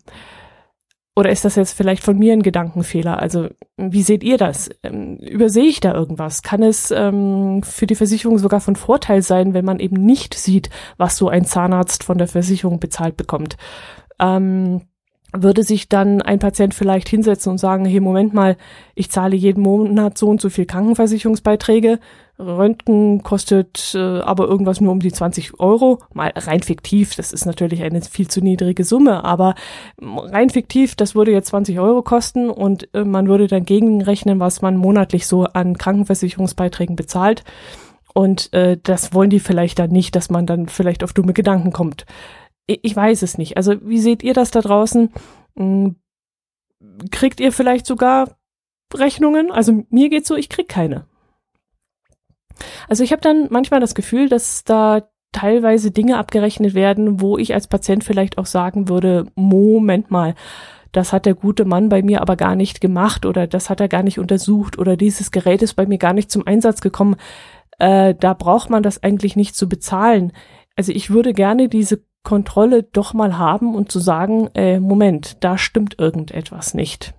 Oder 1.15 1.31
ist 1.31 1.45
das 1.45 1.57
jetzt 1.57 1.75
vielleicht 1.75 2.03
von 2.03 2.19
mir 2.19 2.33
ein 2.33 2.43
Gedankenfehler? 2.43 3.21
Also 3.21 3.49
wie 3.77 4.03
seht 4.03 4.25
ihr 4.25 4.39
das? 4.39 4.71
Ähm, 4.83 5.19
übersehe 5.19 5.67
ich 5.67 5.81
da 5.81 5.93
irgendwas? 5.93 6.43
Kann 6.43 6.63
es 6.63 6.91
ähm, 6.91 7.63
für 7.63 7.87
die 7.87 7.95
Versicherung 7.95 8.39
sogar 8.39 8.61
von 8.61 8.77
Vorteil 8.77 9.21
sein, 9.21 9.53
wenn 9.53 9.65
man 9.65 9.79
eben 9.79 10.05
nicht 10.05 10.35
sieht, 10.35 10.71
was 10.97 11.19
so 11.19 11.29
ein 11.29 11.45
Zahnarzt 11.45 12.03
von 12.03 12.17
der 12.17 12.29
Versicherung 12.29 12.81
bezahlt 12.81 13.19
bekommt? 13.19 13.59
Ähm, 14.19 14.83
würde 15.33 15.63
sich 15.63 15.89
dann 15.89 16.21
ein 16.21 16.39
Patient 16.39 16.75
vielleicht 16.75 17.09
hinsetzen 17.09 17.53
und 17.53 17.59
sagen, 17.59 17.85
hey, 17.85 18.01
Moment 18.01 18.35
mal, 18.35 18.57
ich 18.95 19.11
zahle 19.11 19.37
jeden 19.37 19.63
Monat 19.63 20.19
so 20.19 20.29
und 20.29 20.41
so 20.41 20.51
viel 20.51 20.67
Krankenversicherungsbeiträge, 20.67 21.99
Röntgen 22.39 23.23
kostet 23.23 23.95
äh, 23.95 23.99
aber 23.99 24.47
irgendwas 24.47 24.81
nur 24.81 24.93
um 24.93 25.01
die 25.01 25.13
20 25.13 25.61
Euro, 25.61 26.01
mal 26.13 26.33
rein 26.35 26.63
fiktiv, 26.63 27.15
das 27.15 27.33
ist 27.33 27.47
natürlich 27.47 27.83
eine 27.83 28.01
viel 28.03 28.29
zu 28.29 28.41
niedrige 28.41 28.85
Summe, 28.85 29.25
aber 29.25 29.55
rein 30.01 30.51
fiktiv, 30.51 30.97
das 30.97 31.15
würde 31.15 31.33
jetzt 31.33 31.49
20 31.49 31.79
Euro 31.79 32.03
kosten 32.03 32.51
und 32.51 32.89
äh, 32.95 33.05
man 33.05 33.29
würde 33.29 33.47
dann 33.47 33.65
gegenrechnen, 33.65 34.41
was 34.41 34.63
man 34.63 34.77
monatlich 34.77 35.27
so 35.27 35.45
an 35.45 35.79
Krankenversicherungsbeiträgen 35.79 36.97
bezahlt. 36.97 37.45
Und 38.15 38.53
äh, 38.53 38.77
das 38.83 39.15
wollen 39.15 39.31
die 39.31 39.41
vielleicht 39.41 39.79
dann 39.79 39.89
nicht, 39.89 40.15
dass 40.15 40.29
man 40.29 40.45
dann 40.45 40.69
vielleicht 40.69 41.03
auf 41.03 41.15
dumme 41.15 41.33
Gedanken 41.33 41.73
kommt 41.73 42.05
ich 42.83 42.95
weiß 42.95 43.23
es 43.23 43.39
nicht. 43.39 43.57
Also 43.57 43.77
wie 43.83 43.99
seht 43.99 44.23
ihr 44.23 44.35
das 44.35 44.51
da 44.51 44.61
draußen? 44.61 45.11
Hm, 45.57 45.97
kriegt 47.11 47.41
ihr 47.41 47.53
vielleicht 47.53 47.87
sogar 47.87 48.37
Rechnungen? 48.95 49.51
Also 49.51 49.85
mir 49.91 50.09
geht's 50.09 50.29
so, 50.29 50.37
ich 50.37 50.49
krieg 50.49 50.69
keine. 50.69 51.07
Also 52.89 53.03
ich 53.03 53.13
habe 53.13 53.23
dann 53.23 53.49
manchmal 53.51 53.81
das 53.81 53.95
Gefühl, 53.95 54.29
dass 54.29 54.65
da 54.65 55.09
teilweise 55.33 55.91
Dinge 55.91 56.19
abgerechnet 56.19 56.75
werden, 56.75 57.21
wo 57.21 57.39
ich 57.39 57.55
als 57.55 57.67
Patient 57.67 58.05
vielleicht 58.05 58.39
auch 58.39 58.47
sagen 58.47 58.89
würde, 58.89 59.27
Moment 59.35 60.11
mal, 60.11 60.35
das 60.93 61.15
hat 61.15 61.25
der 61.25 61.35
gute 61.35 61.65
Mann 61.65 61.89
bei 61.89 62.03
mir 62.03 62.21
aber 62.21 62.37
gar 62.37 62.55
nicht 62.55 62.83
gemacht 62.83 63.25
oder 63.25 63.47
das 63.47 63.71
hat 63.71 63.81
er 63.81 63.89
gar 63.89 64.03
nicht 64.03 64.19
untersucht 64.19 64.79
oder 64.79 64.97
dieses 64.97 65.31
Gerät 65.31 65.63
ist 65.63 65.75
bei 65.75 65.87
mir 65.87 65.97
gar 65.97 66.13
nicht 66.13 66.31
zum 66.31 66.47
Einsatz 66.47 66.83
gekommen. 66.83 67.17
Äh, 67.79 68.15
da 68.15 68.35
braucht 68.35 68.69
man 68.69 68.83
das 68.83 69.03
eigentlich 69.03 69.35
nicht 69.35 69.57
zu 69.57 69.71
bezahlen. 69.71 70.33
Also 70.77 70.93
ich 70.93 71.09
würde 71.09 71.33
gerne 71.33 71.71
diese 71.71 72.05
Kontrolle 72.23 72.85
doch 72.85 73.15
mal 73.15 73.39
haben 73.39 73.75
und 73.75 73.91
zu 73.91 73.99
sagen, 73.99 74.49
äh, 74.55 74.81
Moment, 74.81 75.39
da 75.41 75.59
stimmt 75.59 75.99
irgendetwas 75.99 76.75
nicht. 76.75 77.15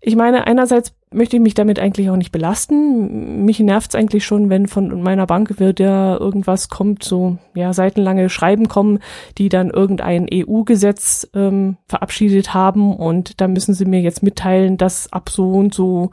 ich 0.00 0.16
meine, 0.16 0.46
einerseits 0.46 0.94
möchte 1.10 1.36
ich 1.36 1.42
mich 1.42 1.54
damit 1.54 1.78
eigentlich 1.78 2.10
auch 2.10 2.16
nicht 2.16 2.32
belasten. 2.32 3.44
Mich 3.44 3.60
nervt 3.60 3.90
es 3.90 3.94
eigentlich 3.94 4.24
schon, 4.24 4.50
wenn 4.50 4.66
von 4.66 5.02
meiner 5.02 5.26
Bank 5.26 5.58
wird 5.58 5.80
ja 5.80 6.16
irgendwas 6.18 6.68
kommt, 6.68 7.02
so 7.02 7.38
ja 7.54 7.72
seitenlange 7.72 8.28
Schreiben 8.28 8.68
kommen, 8.68 9.00
die 9.38 9.48
dann 9.48 9.70
irgendein 9.70 10.26
EU-Gesetz 10.32 11.28
ähm, 11.34 11.76
verabschiedet 11.86 12.54
haben 12.54 12.94
und 12.94 13.40
da 13.40 13.48
müssen 13.48 13.74
sie 13.74 13.86
mir 13.86 14.00
jetzt 14.00 14.22
mitteilen, 14.22 14.76
dass 14.76 15.12
ab 15.12 15.30
so 15.30 15.50
und 15.52 15.74
so 15.74 16.10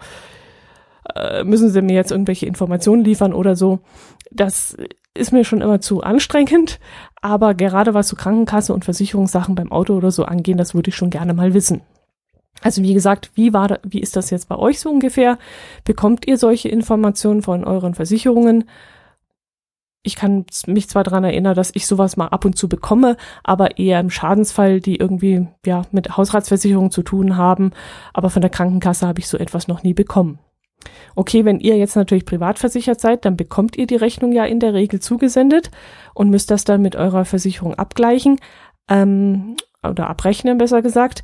äh, 1.14 1.44
müssen 1.44 1.70
sie 1.70 1.82
mir 1.82 1.94
jetzt 1.94 2.12
irgendwelche 2.12 2.46
Informationen 2.46 3.04
liefern 3.04 3.34
oder 3.34 3.56
so. 3.56 3.80
Das 4.32 4.76
ist 5.14 5.32
mir 5.32 5.46
schon 5.46 5.62
immer 5.62 5.80
zu 5.80 6.02
anstrengend, 6.02 6.80
aber 7.22 7.54
gerade 7.54 7.94
was 7.94 8.10
so 8.10 8.16
Krankenkasse 8.16 8.74
und 8.74 8.86
Versicherungssachen 8.86 9.56
beim 9.56 9.72
Auto 9.72 9.96
oder 9.96 10.12
so 10.12 10.26
angehen, 10.26 10.58
das 10.58 10.76
würde 10.76 10.90
ich 10.90 10.96
schon 10.96 11.10
gerne 11.10 11.34
mal 11.34 11.54
wissen. 11.54 11.82
Also 12.62 12.82
wie 12.82 12.94
gesagt, 12.94 13.32
wie 13.36 13.54
war, 13.54 13.80
wie 13.84 14.00
ist 14.00 14.16
das 14.16 14.30
jetzt 14.30 14.50
bei 14.50 14.56
euch 14.56 14.80
so 14.80 14.90
ungefähr? 14.90 15.38
Bekommt 15.84 16.28
ihr 16.28 16.38
solche 16.38 16.70
Informationen 16.70 17.42
von 17.42 17.64
euren 17.64 17.94
Versicherungen? 17.94 18.66
Ich 20.04 20.16
kann 20.16 20.46
mich 20.68 20.88
zwar 20.88 21.04
daran 21.04 21.24
erinnern, 21.24 21.56
dass 21.56 21.72
ich 21.74 21.88
sowas 21.88 22.16
mal 22.16 22.28
ab 22.28 22.46
und 22.46 22.58
zu 22.58 22.70
bekomme, 22.70 23.18
aber 23.44 23.80
eher 23.80 24.00
im 24.00 24.12
Schadensfall, 24.12 24.80
die 24.80 24.98
irgendwie 24.98 25.48
ja 25.66 25.84
mit 25.92 26.16
Hausratsversicherung 26.16 26.92
zu 26.92 27.02
tun 27.02 27.38
haben. 27.38 27.72
Aber 28.14 28.30
von 28.30 28.42
der 28.42 28.52
Krankenkasse 28.52 29.08
habe 29.08 29.20
ich 29.20 29.28
so 29.28 29.38
etwas 29.38 29.68
noch 29.68 29.82
nie 29.84 29.94
bekommen. 29.94 30.40
Okay, 31.16 31.46
wenn 31.46 31.60
ihr 31.60 31.78
jetzt 31.78 31.96
natürlich 31.96 32.26
privat 32.26 32.60
versichert 32.60 33.00
seid, 33.00 33.26
dann 33.26 33.38
bekommt 33.38 33.78
ihr 33.78 33.88
die 33.88 33.96
Rechnung 33.96 34.32
ja 34.32 34.46
in 34.46 34.60
der 34.60 34.74
Regel 34.74 35.00
zugesendet 35.00 35.72
und 36.14 36.30
müsst 36.30 36.52
das 36.52 36.64
dann 36.64 36.82
mit 36.82 36.96
eurer 36.96 37.26
Versicherung 37.26 37.76
abgleichen 37.76 38.40
ähm, 38.90 39.56
oder 39.84 40.10
abrechnen, 40.10 40.58
besser 40.58 40.82
gesagt 40.82 41.24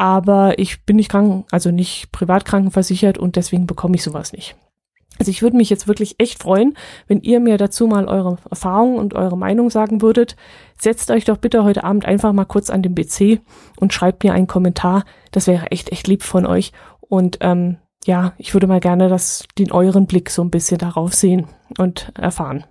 aber 0.00 0.58
ich 0.58 0.86
bin 0.86 0.96
nicht 0.96 1.10
kranken, 1.10 1.44
also 1.50 1.70
nicht 1.70 2.10
privat 2.10 2.46
krankenversichert 2.46 3.18
und 3.18 3.36
deswegen 3.36 3.66
bekomme 3.66 3.96
ich 3.96 4.02
sowas 4.02 4.32
nicht. 4.32 4.56
Also 5.18 5.30
ich 5.30 5.42
würde 5.42 5.58
mich 5.58 5.68
jetzt 5.68 5.86
wirklich 5.86 6.14
echt 6.16 6.42
freuen, 6.42 6.74
wenn 7.06 7.20
ihr 7.20 7.40
mir 7.40 7.58
dazu 7.58 7.86
mal 7.86 8.08
eure 8.08 8.38
Erfahrungen 8.48 8.98
und 8.98 9.12
eure 9.12 9.36
Meinung 9.36 9.68
sagen 9.68 10.00
würdet. 10.00 10.36
Setzt 10.78 11.10
euch 11.10 11.26
doch 11.26 11.36
bitte 11.36 11.64
heute 11.64 11.84
Abend 11.84 12.06
einfach 12.06 12.32
mal 12.32 12.46
kurz 12.46 12.70
an 12.70 12.80
den 12.82 12.94
PC 12.94 13.42
und 13.78 13.92
schreibt 13.92 14.24
mir 14.24 14.32
einen 14.32 14.46
Kommentar. 14.46 15.04
Das 15.32 15.46
wäre 15.46 15.66
echt, 15.66 15.92
echt 15.92 16.08
lieb 16.08 16.22
von 16.22 16.46
euch. 16.46 16.72
Und 17.02 17.36
ähm, 17.42 17.76
ja, 18.06 18.32
ich 18.38 18.54
würde 18.54 18.66
mal 18.66 18.80
gerne 18.80 19.08
das, 19.08 19.44
den 19.58 19.72
euren 19.72 20.06
Blick 20.06 20.30
so 20.30 20.42
ein 20.42 20.50
bisschen 20.50 20.78
darauf 20.78 21.14
sehen 21.14 21.46
und 21.78 22.12
erfahren. 22.16 22.64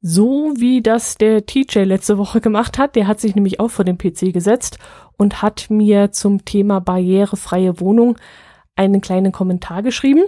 So 0.00 0.52
wie 0.56 0.82
das 0.82 1.16
der 1.16 1.46
TJ 1.46 1.80
letzte 1.80 2.18
Woche 2.18 2.40
gemacht 2.40 2.76
hat, 2.76 2.96
der 2.96 3.06
hat 3.06 3.20
sich 3.20 3.36
nämlich 3.36 3.60
auch 3.60 3.70
vor 3.70 3.84
den 3.84 3.98
PC 3.98 4.32
gesetzt 4.32 4.78
und 5.16 5.42
hat 5.42 5.70
mir 5.70 6.10
zum 6.10 6.44
Thema 6.44 6.80
barrierefreie 6.80 7.78
Wohnung 7.78 8.18
einen 8.74 9.00
kleinen 9.00 9.30
Kommentar 9.30 9.82
geschrieben. 9.82 10.24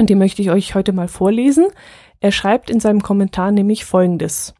Und 0.00 0.10
den 0.10 0.18
möchte 0.18 0.42
ich 0.42 0.50
euch 0.50 0.74
heute 0.74 0.92
mal 0.92 1.06
vorlesen. 1.06 1.66
Er 2.18 2.32
schreibt 2.32 2.70
in 2.70 2.80
seinem 2.80 3.02
Kommentar 3.02 3.52
nämlich 3.52 3.84
folgendes. 3.84 4.54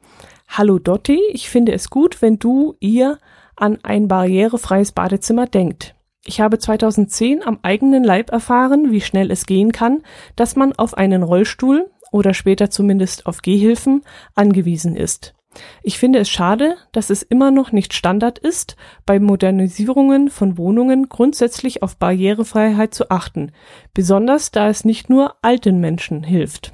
Hallo 0.46 0.78
Dotti, 0.78 1.18
ich 1.32 1.50
finde 1.50 1.72
es 1.72 1.90
gut, 1.90 2.22
wenn 2.22 2.38
du 2.38 2.76
ihr 2.78 3.18
an 3.56 3.78
ein 3.82 4.06
barrierefreies 4.06 4.92
Badezimmer 4.92 5.46
denkt. 5.46 5.96
Ich 6.24 6.40
habe 6.40 6.58
2010 6.58 7.42
am 7.42 7.58
eigenen 7.62 8.04
Leib 8.04 8.30
erfahren, 8.30 8.92
wie 8.92 9.00
schnell 9.00 9.30
es 9.30 9.44
gehen 9.44 9.72
kann, 9.72 10.02
dass 10.36 10.54
man 10.54 10.72
auf 10.72 10.94
einen 10.94 11.22
Rollstuhl 11.22 11.90
oder 12.12 12.32
später 12.32 12.70
zumindest 12.70 13.26
auf 13.26 13.42
Gehhilfen 13.42 14.02
angewiesen 14.34 14.94
ist. 14.94 15.34
Ich 15.82 15.98
finde 15.98 16.20
es 16.20 16.30
schade, 16.30 16.76
dass 16.92 17.10
es 17.10 17.22
immer 17.22 17.50
noch 17.50 17.72
nicht 17.72 17.92
Standard 17.92 18.38
ist, 18.38 18.76
bei 19.04 19.18
Modernisierungen 19.18 20.30
von 20.30 20.56
Wohnungen 20.56 21.08
grundsätzlich 21.08 21.82
auf 21.82 21.96
Barrierefreiheit 21.96 22.94
zu 22.94 23.10
achten, 23.10 23.52
besonders 23.92 24.50
da 24.50 24.68
es 24.68 24.84
nicht 24.84 25.10
nur 25.10 25.36
alten 25.42 25.78
Menschen 25.80 26.22
hilft. 26.22 26.72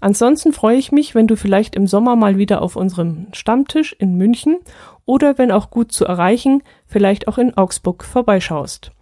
Ansonsten 0.00 0.52
freue 0.52 0.76
ich 0.76 0.92
mich, 0.92 1.14
wenn 1.14 1.26
du 1.26 1.36
vielleicht 1.36 1.76
im 1.76 1.86
Sommer 1.86 2.16
mal 2.16 2.38
wieder 2.38 2.62
auf 2.62 2.76
unserem 2.76 3.28
Stammtisch 3.32 3.94
in 3.98 4.16
München 4.16 4.58
oder 5.04 5.38
wenn 5.38 5.50
auch 5.50 5.70
gut 5.70 5.92
zu 5.92 6.04
erreichen, 6.04 6.62
vielleicht 6.86 7.28
auch 7.28 7.38
in 7.38 7.56
Augsburg 7.56 8.04
vorbeischaust. 8.04 8.92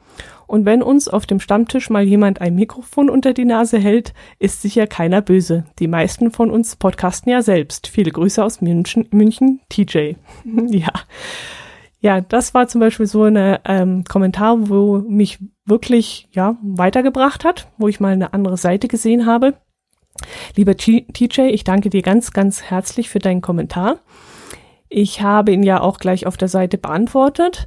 Und 0.46 0.66
wenn 0.66 0.82
uns 0.82 1.08
auf 1.08 1.26
dem 1.26 1.40
Stammtisch 1.40 1.90
mal 1.90 2.02
jemand 2.02 2.40
ein 2.40 2.54
Mikrofon 2.54 3.08
unter 3.08 3.32
die 3.32 3.44
Nase 3.44 3.78
hält, 3.78 4.12
ist 4.38 4.62
sicher 4.62 4.86
keiner 4.86 5.22
böse. 5.22 5.64
Die 5.78 5.88
meisten 5.88 6.30
von 6.30 6.50
uns 6.50 6.76
podcasten 6.76 7.32
ja 7.32 7.42
selbst. 7.42 7.88
Viele 7.88 8.10
Grüße 8.10 8.44
aus 8.44 8.60
München, 8.60 9.08
München 9.10 9.60
TJ. 9.68 10.14
ja. 10.68 10.92
Ja, 12.00 12.20
das 12.20 12.52
war 12.52 12.68
zum 12.68 12.82
Beispiel 12.82 13.06
so 13.06 13.22
ein 13.22 13.58
ähm, 13.64 14.04
Kommentar, 14.04 14.68
wo 14.68 14.98
mich 14.98 15.38
wirklich 15.64 16.28
ja 16.32 16.58
weitergebracht 16.62 17.44
hat, 17.46 17.68
wo 17.78 17.88
ich 17.88 17.98
mal 17.98 18.12
eine 18.12 18.34
andere 18.34 18.58
Seite 18.58 18.88
gesehen 18.88 19.24
habe. 19.24 19.54
Lieber 20.56 20.76
TJ, 20.76 21.40
ich 21.50 21.64
danke 21.64 21.90
dir 21.90 22.02
ganz, 22.02 22.32
ganz 22.32 22.62
herzlich 22.62 23.08
für 23.08 23.18
deinen 23.18 23.40
Kommentar. 23.40 23.98
Ich 24.88 25.22
habe 25.22 25.52
ihn 25.52 25.62
ja 25.62 25.80
auch 25.80 25.98
gleich 25.98 26.26
auf 26.26 26.36
der 26.36 26.48
Seite 26.48 26.78
beantwortet 26.78 27.66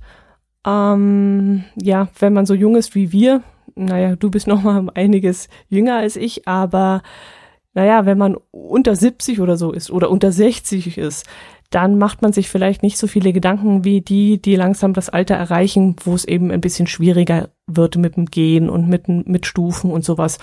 ähm, 0.67 1.63
ja, 1.81 2.09
wenn 2.19 2.33
man 2.33 2.45
so 2.45 2.53
jung 2.53 2.75
ist 2.75 2.93
wie 2.93 3.11
wir, 3.11 3.41
naja, 3.75 4.15
du 4.15 4.29
bist 4.29 4.47
noch 4.47 4.61
mal 4.61 4.87
einiges 4.93 5.47
jünger 5.69 5.95
als 5.95 6.17
ich, 6.17 6.47
aber 6.47 7.01
naja, 7.73 8.05
wenn 8.05 8.17
man 8.17 8.35
unter 8.51 8.95
70 8.95 9.39
oder 9.39 9.55
so 9.55 9.71
ist 9.71 9.91
oder 9.91 10.09
unter 10.09 10.31
60 10.31 10.97
ist, 10.97 11.25
dann 11.69 11.97
macht 11.97 12.21
man 12.21 12.33
sich 12.33 12.49
vielleicht 12.49 12.81
nicht 12.81 12.97
so 12.97 13.07
viele 13.07 13.33
Gedanken 13.33 13.83
wie 13.83 14.01
die, 14.01 14.41
die 14.41 14.55
langsam 14.55 14.93
das 14.93 15.09
Alter 15.09 15.35
erreichen, 15.35 15.95
wo 16.03 16.15
es 16.15 16.25
eben 16.25 16.49
ein 16.49 16.61
bisschen 16.61 16.87
schwieriger 16.87 17.49
wird 17.67 17.97
mit 17.97 18.15
dem 18.15 18.25
Gehen 18.25 18.69
und 18.69 18.87
mit, 18.87 19.07
mit 19.07 19.45
Stufen 19.45 19.91
und 19.91 20.03
sowas. 20.03 20.39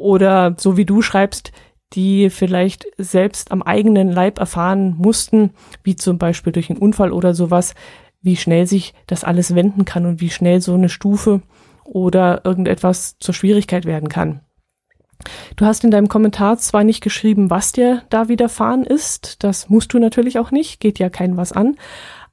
Oder 0.00 0.54
so 0.58 0.76
wie 0.76 0.86
du 0.86 1.02
schreibst, 1.02 1.52
die 1.92 2.30
vielleicht 2.30 2.86
selbst 2.96 3.52
am 3.52 3.62
eigenen 3.62 4.10
Leib 4.10 4.38
erfahren 4.38 4.94
mussten, 4.96 5.50
wie 5.82 5.96
zum 5.96 6.18
Beispiel 6.18 6.52
durch 6.52 6.70
einen 6.70 6.78
Unfall 6.78 7.12
oder 7.12 7.34
sowas, 7.34 7.74
wie 8.22 8.36
schnell 8.36 8.66
sich 8.66 8.94
das 9.06 9.24
alles 9.24 9.54
wenden 9.54 9.84
kann 9.84 10.06
und 10.06 10.20
wie 10.20 10.30
schnell 10.30 10.60
so 10.60 10.74
eine 10.74 10.88
Stufe 10.88 11.42
oder 11.84 12.42
irgendetwas 12.44 13.18
zur 13.18 13.34
Schwierigkeit 13.34 13.84
werden 13.84 14.08
kann. 14.08 14.40
Du 15.56 15.66
hast 15.66 15.84
in 15.84 15.90
deinem 15.90 16.08
Kommentar 16.08 16.56
zwar 16.56 16.82
nicht 16.82 17.02
geschrieben, 17.02 17.50
was 17.50 17.72
dir 17.72 18.02
da 18.08 18.28
widerfahren 18.28 18.84
ist, 18.84 19.44
das 19.44 19.68
musst 19.68 19.92
du 19.92 19.98
natürlich 19.98 20.38
auch 20.38 20.50
nicht, 20.50 20.80
geht 20.80 20.98
ja 20.98 21.10
kein 21.10 21.36
was 21.36 21.52
an, 21.52 21.76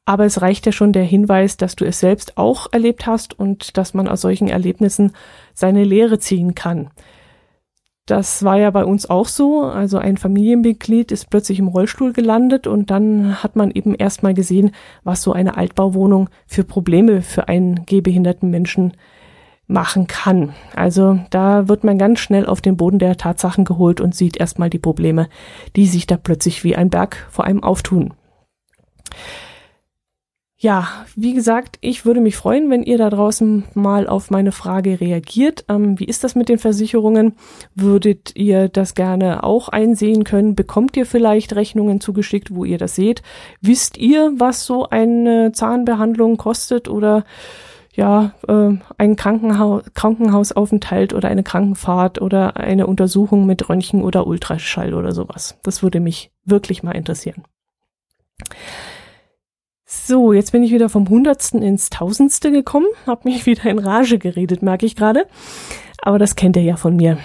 aber 0.06 0.24
es 0.24 0.42
reicht 0.42 0.66
ja 0.66 0.72
schon 0.72 0.94
der 0.94 1.04
Hinweis, 1.04 1.58
dass 1.58 1.76
du 1.76 1.84
es 1.84 2.00
selbst 2.00 2.38
auch 2.38 2.68
erlebt 2.72 3.06
hast 3.06 3.38
und 3.38 3.78
dass 3.78 3.94
man 3.94 4.08
aus 4.08 4.22
solchen 4.22 4.48
Erlebnissen 4.48 5.12
seine 5.54 5.84
Lehre 5.84 6.18
ziehen 6.20 6.56
kann. 6.56 6.92
Das 8.08 8.44
war 8.46 8.58
ja 8.58 8.72
bei 8.72 8.86
uns 8.86 9.10
auch 9.10 9.28
so. 9.28 9.64
Also 9.64 9.98
ein 9.98 10.16
Familienmitglied 10.16 11.12
ist 11.12 11.30
plötzlich 11.30 11.60
im 11.60 11.68
Rollstuhl 11.68 12.14
gelandet 12.14 12.66
und 12.66 12.90
dann 12.90 13.44
hat 13.44 13.58
man 13.58 13.70
eben 13.70 13.94
erstmal 13.94 14.34
gesehen, 14.34 14.72
was 15.04 15.22
so 15.22 15.34
eine 15.34 15.58
Altbauwohnung 15.58 16.30
für 16.48 16.64
Probleme 16.64 17.22
für 17.22 17.50
einen 17.50 17.86
gehbehinderten 17.86 18.50
Menschen 18.50 18.94
machen 19.68 20.08
kann. 20.08 20.54
Also 20.74 21.20
da 21.32 21.68
wird 21.68 21.84
man 21.84 21.98
ganz 21.98 22.22
schnell 22.22 22.46
auf 22.46 22.62
den 22.62 22.78
Boden 22.78 22.98
der 22.98 23.18
Tatsachen 23.18 23.66
geholt 23.66 24.00
und 24.00 24.16
sieht 24.16 24.38
erstmal 24.38 24.70
die 24.70 24.80
Probleme, 24.80 25.28
die 25.76 25.86
sich 25.86 26.08
da 26.08 26.16
plötzlich 26.16 26.64
wie 26.64 26.78
ein 26.78 26.90
Berg 26.90 27.28
vor 27.30 27.44
einem 27.44 27.62
auftun. 27.62 28.14
Ja, 30.60 30.88
wie 31.16 31.36
gesagt, 31.36 31.78
ich 31.82 32.04
würde 32.04 32.20
mich 32.20 32.36
freuen, 32.36 32.72
wenn 32.72 32.82
ihr 32.82 32.98
da 32.98 33.12
draußen 33.12 33.66
mal 33.76 34.08
auf 34.08 34.32
meine 34.32 34.52
Frage 34.52 35.00
reagiert. 35.00 35.66
Ähm, 35.70 36.00
wie 36.00 36.06
ist 36.06 36.24
das 36.24 36.34
mit 36.34 36.50
den 36.50 36.58
Versicherungen? 36.58 37.36
Würdet 37.76 38.36
ihr 38.36 38.68
das 38.68 38.96
gerne 38.96 39.44
auch 39.44 39.70
einsehen 39.70 40.24
können? 40.24 40.56
Bekommt 40.56 40.98
ihr 40.98 41.06
vielleicht 41.06 41.56
Rechnungen 41.56 42.02
zugeschickt, 42.02 42.56
wo 42.56 42.66
ihr 42.66 42.80
das 42.80 42.96
seht? 42.96 43.22
Wisst 43.62 43.98
ihr, 44.00 44.34
was 44.38 44.66
so 44.66 44.90
eine 44.90 45.52
Zahnbehandlung 45.52 46.38
kostet 46.38 46.90
oder 46.90 47.24
ja, 47.94 48.32
äh, 48.48 48.78
ein 48.98 49.16
Krankenhaus, 49.16 49.84
Krankenhausaufenthalt 49.94 51.14
oder 51.14 51.30
eine 51.30 51.44
Krankenfahrt 51.44 52.20
oder 52.20 52.58
eine 52.58 52.88
Untersuchung 52.88 53.46
mit 53.46 53.70
Röntgen 53.70 54.04
oder 54.04 54.26
Ultraschall 54.26 54.96
oder 54.96 55.12
sowas? 55.12 55.60
Das 55.62 55.84
würde 55.84 56.00
mich 56.00 56.32
wirklich 56.46 56.82
mal 56.82 56.96
interessieren. 56.96 57.44
So, 59.90 60.34
jetzt 60.34 60.52
bin 60.52 60.64
ich 60.64 60.74
wieder 60.74 60.90
vom 60.90 61.08
Hundertsten 61.08 61.62
ins 61.62 61.90
Tausendste 61.90 62.52
gekommen, 62.52 62.88
hab 63.06 63.24
mich 63.24 63.46
wieder 63.46 63.70
in 63.70 63.80
Rage 63.80 64.20
geredet, 64.20 64.62
merke 64.62 64.86
ich 64.86 64.98
gerade. 64.98 65.26
Aber 66.02 66.20
das 66.20 66.36
kennt 66.36 66.58
ihr 66.58 66.64
ja 66.64 66.76
von 66.76 66.98
mir. 66.98 67.18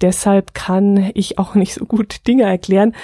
Deshalb 0.00 0.54
kann 0.54 1.10
ich 1.14 1.38
auch 1.38 1.54
nicht 1.56 1.74
so 1.74 1.84
gut 1.84 2.24
Dinge 2.28 2.44
erklären, 2.44 2.94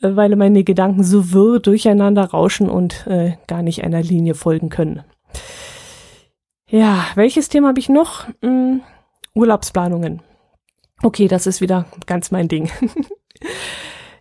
weil 0.00 0.34
meine 0.34 0.64
Gedanken 0.64 1.04
so 1.04 1.30
wirr 1.32 1.60
durcheinander 1.60 2.24
rauschen 2.24 2.70
und 2.70 3.06
äh, 3.06 3.36
gar 3.46 3.60
nicht 3.60 3.84
einer 3.84 4.02
Linie 4.02 4.34
folgen 4.34 4.70
können. 4.70 5.04
Ja, 6.70 7.04
welches 7.16 7.50
Thema 7.50 7.68
habe 7.68 7.80
ich 7.80 7.90
noch? 7.90 8.28
Hm, 8.40 8.80
Urlaubsplanungen. 9.34 10.22
Okay, 11.02 11.28
das 11.28 11.46
ist 11.46 11.60
wieder 11.60 11.84
ganz 12.06 12.30
mein 12.30 12.48
Ding. 12.48 12.70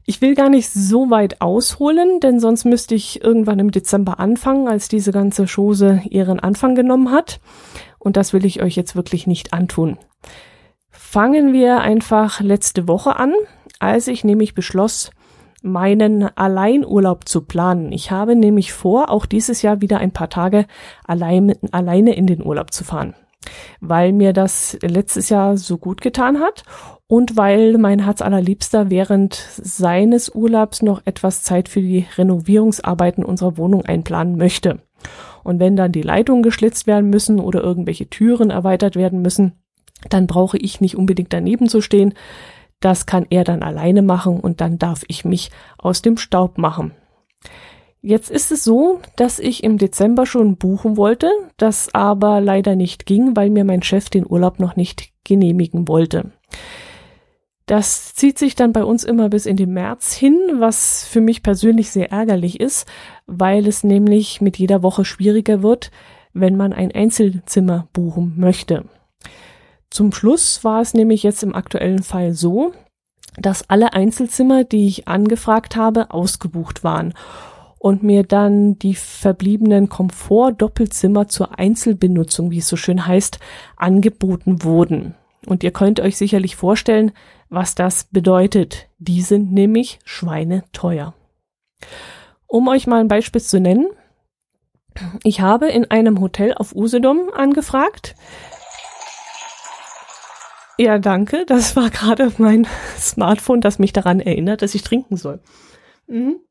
Ich 0.10 0.22
will 0.22 0.36
gar 0.36 0.48
nicht 0.48 0.70
so 0.70 1.10
weit 1.10 1.42
ausholen, 1.42 2.22
denn 2.22 2.40
sonst 2.40 2.64
müsste 2.64 2.96
ich 2.96 3.22
irgendwann 3.22 3.60
im 3.60 3.72
Dezember 3.72 4.22
anfangen, 4.22 4.70
als 4.70 4.88
diese 4.88 5.12
ganze 5.12 5.48
Chose 5.54 6.02
ihren 6.10 6.40
Anfang 6.40 6.76
genommen 6.76 7.12
hat. 7.12 7.42
und 8.00 8.16
das 8.16 8.32
will 8.32 8.46
ich 8.46 8.62
euch 8.62 8.78
jetzt 8.78 8.96
wirklich 8.96 9.28
nicht 9.28 9.52
antun. 9.52 9.98
Fangen 10.90 11.52
wir 11.52 11.82
einfach 11.82 12.40
letzte 12.40 12.88
Woche 12.88 13.18
an, 13.18 13.34
als 13.80 14.08
ich 14.08 14.24
nämlich 14.24 14.54
beschloss, 14.54 15.12
meinen 15.62 16.24
Alleinurlaub 16.38 17.28
zu 17.28 17.42
planen. 17.42 17.92
Ich 17.92 18.10
habe 18.10 18.38
nämlich 18.38 18.72
vor, 18.72 19.10
auch 19.10 19.26
dieses 19.26 19.62
Jahr 19.62 19.82
wieder 19.82 19.98
ein 19.98 20.12
paar 20.12 20.30
Tage 20.30 20.68
allein, 21.04 21.54
alleine 21.72 22.16
in 22.16 22.28
den 22.28 22.46
Urlaub 22.46 22.72
zu 22.72 22.86
fahren, 22.86 23.14
weil 23.80 24.14
mir 24.14 24.34
das 24.34 24.78
letztes 24.82 25.30
Jahr 25.30 25.58
so 25.58 25.78
gut 25.78 26.02
getan 26.02 26.40
hat 26.40 26.64
und 27.08 27.38
weil 27.38 27.78
mein 27.78 28.04
Herz 28.04 28.22
allerliebster 28.22 28.90
während 28.90 29.36
seines 29.36 30.30
Urlaubs 30.34 30.82
noch 30.82 31.02
etwas 31.06 31.44
Zeit 31.44 31.70
für 31.70 31.82
die 31.82 32.06
Renovierungsarbeiten 32.18 33.24
unserer 33.24 33.58
Wohnung 33.58 33.86
einplanen 33.86 34.38
möchte. 34.38 34.80
Und 35.44 35.60
wenn 35.60 35.76
dann 35.76 35.92
die 35.92 36.02
Leitungen 36.02 36.44
geschlitzt 36.44 36.88
werden 36.88 37.10
müssen 37.10 37.40
oder 37.40 37.64
irgendwelche 37.64 38.10
Türen 38.10 38.50
erweitert 38.50 38.96
werden 38.96 39.22
müssen, 39.22 39.54
dann 40.10 40.28
brauche 40.28 40.58
ich 40.58 40.82
nicht 40.82 40.98
unbedingt 40.98 41.34
daneben 41.34 41.70
zu 41.70 41.82
stehen. 41.82 42.14
Das 42.80 43.06
kann 43.06 43.26
er 43.30 43.44
dann 43.44 43.64
alleine 43.64 44.02
machen 44.02 44.40
und 44.40 44.62
dann 44.62 44.78
darf 44.78 45.04
ich 45.08 45.26
mich 45.26 45.50
aus 45.78 46.02
dem 46.02 46.18
Staub 46.18 46.58
machen. 46.58 46.92
Jetzt 48.08 48.32
ist 48.32 48.54
es 48.54 48.64
so, 48.64 49.02
dass 49.18 49.38
ich 49.38 49.66
im 49.66 49.78
Dezember 49.78 50.26
schon 50.26 50.56
buchen 50.56 50.96
wollte, 50.96 51.30
das 51.58 51.94
aber 51.94 52.40
leider 52.40 52.78
nicht 52.78 53.06
ging, 53.06 53.36
weil 53.36 53.50
mir 53.50 53.66
mein 53.66 53.84
Chef 53.84 54.10
den 54.10 54.26
Urlaub 54.26 54.60
noch 54.60 54.78
nicht 54.78 55.10
genehmigen 55.26 55.90
wollte. 55.90 56.32
Das 57.66 58.16
zieht 58.16 58.40
sich 58.40 58.56
dann 58.56 58.72
bei 58.72 58.86
uns 58.86 59.04
immer 59.04 59.28
bis 59.28 59.46
in 59.46 59.58
den 59.58 59.74
März 59.74 60.14
hin, 60.14 60.40
was 60.54 61.04
für 61.04 61.20
mich 61.20 61.44
persönlich 61.44 61.92
sehr 61.92 62.10
ärgerlich 62.10 62.62
ist, 62.62 62.88
weil 63.26 63.68
es 63.68 63.84
nämlich 63.84 64.40
mit 64.40 64.58
jeder 64.58 64.84
Woche 64.84 65.04
schwieriger 65.04 65.62
wird, 65.62 65.92
wenn 66.32 66.56
man 66.56 66.72
ein 66.72 66.94
Einzelzimmer 66.94 67.90
buchen 67.92 68.36
möchte. 68.38 68.86
Zum 69.90 70.14
Schluss 70.14 70.64
war 70.64 70.80
es 70.80 70.94
nämlich 70.94 71.24
jetzt 71.24 71.44
im 71.44 71.54
aktuellen 71.54 72.04
Fall 72.04 72.32
so, 72.32 72.72
dass 73.38 73.70
alle 73.70 73.92
Einzelzimmer, 73.92 74.64
die 74.64 74.88
ich 74.88 75.10
angefragt 75.10 75.76
habe, 75.76 76.12
ausgebucht 76.12 76.86
waren 76.86 77.14
und 77.88 78.04
mir 78.04 78.24
dann 78.24 78.78
die 78.78 78.96
verbliebenen 78.96 79.88
Komfort-Doppelzimmer 79.88 81.30
zur 81.30 81.58
Einzelbenutzung, 81.58 82.52
wie 82.52 82.58
es 82.58 82.68
so 82.68 82.76
schön 82.76 83.08
heißt, 83.08 83.40
angeboten 83.78 84.64
wurden. 84.64 85.16
Und 85.46 85.64
ihr 85.64 85.72
könnt 85.72 86.02
euch 86.02 86.18
sicherlich 86.18 86.58
vorstellen, 86.58 87.14
was 87.50 87.76
das 87.76 88.04
bedeutet. 88.12 88.90
Die 88.98 89.22
sind 89.22 89.54
nämlich 89.54 90.00
schweineteuer. 90.04 91.14
Um 92.46 92.68
euch 92.68 92.88
mal 92.88 93.00
ein 93.00 93.08
Beispiel 93.08 93.42
zu 93.42 93.62
nennen. 93.62 93.88
Ich 95.24 95.40
habe 95.40 95.68
in 95.70 95.90
einem 95.90 96.20
Hotel 96.20 96.54
auf 96.54 96.76
Usedom 96.76 97.30
angefragt. 97.34 98.16
Ja, 100.78 101.00
danke. 101.00 101.46
Das 101.46 101.78
war 101.78 101.90
gerade 101.90 102.34
mein 102.38 102.68
Smartphone, 102.98 103.62
das 103.62 103.80
mich 103.80 103.94
daran 103.94 104.20
erinnert, 104.20 104.62
dass 104.62 104.76
ich 104.76 104.84
trinken 104.84 105.16
soll. 105.16 105.40
Mhm. 106.08 106.42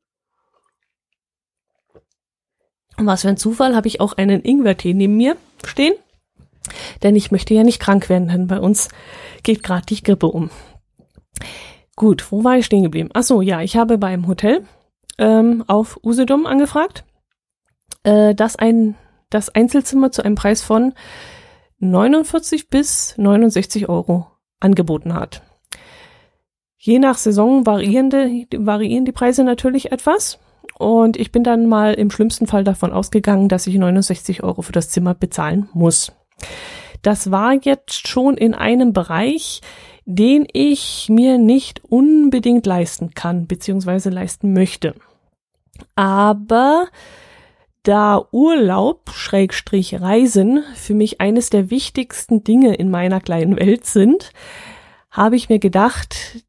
Was 2.97 3.21
für 3.21 3.29
ein 3.29 3.37
Zufall, 3.37 3.75
habe 3.75 3.87
ich 3.87 4.01
auch 4.01 4.13
einen 4.13 4.41
Ingwertee 4.41 4.93
neben 4.93 5.17
mir 5.17 5.37
stehen. 5.65 5.93
Denn 7.03 7.15
ich 7.15 7.31
möchte 7.31 7.53
ja 7.53 7.63
nicht 7.63 7.79
krank 7.79 8.09
werden, 8.09 8.27
denn 8.27 8.47
bei 8.47 8.59
uns 8.59 8.89
geht 9.43 9.63
gerade 9.63 9.85
die 9.85 10.01
Grippe 10.01 10.27
um. 10.27 10.49
Gut, 11.95 12.31
wo 12.31 12.43
war 12.43 12.57
ich 12.57 12.65
stehen 12.65 12.83
geblieben? 12.83 13.09
Ach 13.13 13.23
so, 13.23 13.41
ja, 13.41 13.61
ich 13.61 13.77
habe 13.77 13.97
beim 13.97 14.27
Hotel 14.27 14.65
ähm, 15.17 15.63
auf 15.67 15.99
Usedom 16.03 16.45
angefragt, 16.45 17.05
äh, 18.03 18.35
dass 18.35 18.55
ein 18.55 18.95
das 19.29 19.49
Einzelzimmer 19.49 20.11
zu 20.11 20.23
einem 20.23 20.35
Preis 20.35 20.61
von 20.61 20.93
49 21.79 22.69
bis 22.69 23.17
69 23.17 23.89
Euro 23.89 24.27
angeboten 24.59 25.13
hat. 25.13 25.41
Je 26.77 26.99
nach 26.99 27.17
Saison 27.17 27.65
variierende, 27.65 28.45
variieren 28.55 29.05
die 29.05 29.11
Preise 29.11 29.43
natürlich 29.43 29.91
etwas. 29.91 30.39
Und 30.77 31.17
ich 31.17 31.31
bin 31.31 31.43
dann 31.43 31.67
mal 31.67 31.93
im 31.93 32.11
schlimmsten 32.11 32.45
Fall 32.45 32.63
davon 32.63 32.91
ausgegangen, 32.91 33.49
dass 33.49 33.67
ich 33.67 33.75
69 33.75 34.43
Euro 34.43 34.61
für 34.61 34.71
das 34.71 34.89
Zimmer 34.89 35.15
bezahlen 35.15 35.69
muss. 35.73 36.11
Das 37.01 37.31
war 37.31 37.53
jetzt 37.53 38.07
schon 38.07 38.37
in 38.37 38.53
einem 38.53 38.93
Bereich, 38.93 39.61
den 40.05 40.47
ich 40.53 41.09
mir 41.09 41.37
nicht 41.37 41.83
unbedingt 41.83 42.65
leisten 42.65 43.13
kann, 43.13 43.47
beziehungsweise 43.47 44.09
leisten 44.09 44.53
möchte. 44.53 44.93
Aber 45.95 46.87
da 47.83 48.25
Urlaub, 48.31 49.09
Schrägstrich 49.11 49.99
Reisen, 49.99 50.63
für 50.75 50.93
mich 50.93 51.21
eines 51.21 51.49
der 51.49 51.69
wichtigsten 51.69 52.43
Dinge 52.43 52.75
in 52.75 52.91
meiner 52.91 53.19
kleinen 53.19 53.57
Welt 53.57 53.85
sind, 53.85 54.31
habe 55.09 55.35
ich 55.35 55.49
mir 55.49 55.59
gedacht, 55.59 56.43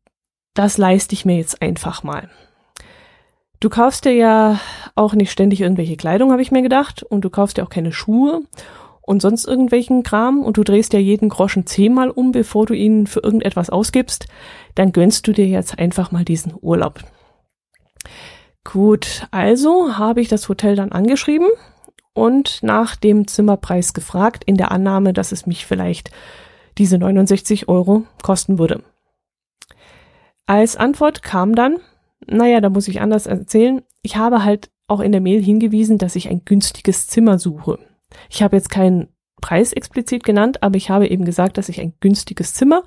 das 0.55 0.79
leiste 0.79 1.15
ich 1.15 1.25
mir 1.25 1.37
jetzt 1.37 1.63
einfach 1.63 2.03
mal. 2.03 2.29
Du 3.61 3.69
kaufst 3.69 4.05
dir 4.05 4.13
ja 4.13 4.61
auch 4.95 5.15
nicht 5.15 5.33
ständig 5.33 5.61
irgendwelche 5.61 5.97
Kleidung, 5.97 6.31
habe 6.31 6.43
ich 6.43 6.53
mir 6.53 6.63
gedacht, 6.63 7.03
und 7.03 7.23
du 7.23 7.31
kaufst 7.31 7.57
dir 7.57 7.65
auch 7.65 7.71
keine 7.71 7.93
Schuhe 7.93 8.43
und 9.03 9.21
sonst 9.21 9.47
irgendwelchen 9.47 10.03
Kram 10.03 10.43
und 10.43 10.59
du 10.59 10.65
drehst 10.65 10.93
ja 10.93 10.99
jeden 11.01 11.29
Groschen 11.29 11.67
zehnmal 11.67 12.11
um, 12.11 12.31
bevor 12.31 12.67
du 12.67 12.75
ihn 12.75 13.07
für 13.07 13.21
irgendetwas 13.21 13.71
ausgibst, 13.71 14.29
dann 14.75 14.93
gönnst 14.93 15.27
du 15.27 15.33
dir 15.33 15.47
jetzt 15.47 15.79
einfach 15.79 16.13
mal 16.13 16.25
diesen 16.25 16.55
Urlaub. 16.61 17.01
Gut, 18.65 19.27
also 19.31 19.97
habe 19.97 20.21
ich 20.21 20.29
das 20.29 20.49
Hotel 20.49 20.77
dann 20.77 20.93
angeschrieben 20.93 21.49
und 22.13 22.63
nach 22.63 22.97
dem 22.97 23.27
Zimmerpreis 23.27 23.95
gefragt, 23.95 24.45
in 24.45 24.57
der 24.57 24.71
Annahme, 24.71 25.13
dass 25.13 25.33
es 25.33 25.47
mich 25.47 25.67
vielleicht 25.67 26.11
diese 26.77 26.99
69 26.99 27.69
Euro 27.69 28.05
kosten 28.23 28.59
würde. 28.59 28.83
Als 30.47 30.77
Antwort 30.77 31.23
kam 31.23 31.55
dann, 31.55 31.79
naja, 32.31 32.61
da 32.61 32.71
muss 32.71 32.89
ich 32.89 33.01
anders 33.01 33.27
erzählen, 33.27 33.83
ich 34.03 34.17
habe 34.17 34.45
halt 34.45 34.71
auch 34.87 35.01
in 35.01 35.13
der 35.13 35.21
Mail 35.21 35.43
hingewiesen, 35.43 35.99
dass 35.99 36.17
ich 36.17 36.29
ein 36.29 36.43
günstiges 36.45 37.07
Zimmer 37.07 37.39
suche. 37.39 37.79
Ich 38.31 38.43
habe 38.43 38.57
jetzt 38.57 38.71
keinen 38.71 39.09
Preis 39.41 39.73
explizit 39.73 40.25
genannt, 40.25 40.63
aber 40.63 40.77
ich 40.77 40.91
habe 40.91 41.09
eben 41.09 41.25
gesagt, 41.25 41.59
dass 41.59 41.69
ich 41.69 41.81
ein 41.81 41.93
günstiges 42.01 42.55
Zimmer 42.55 42.83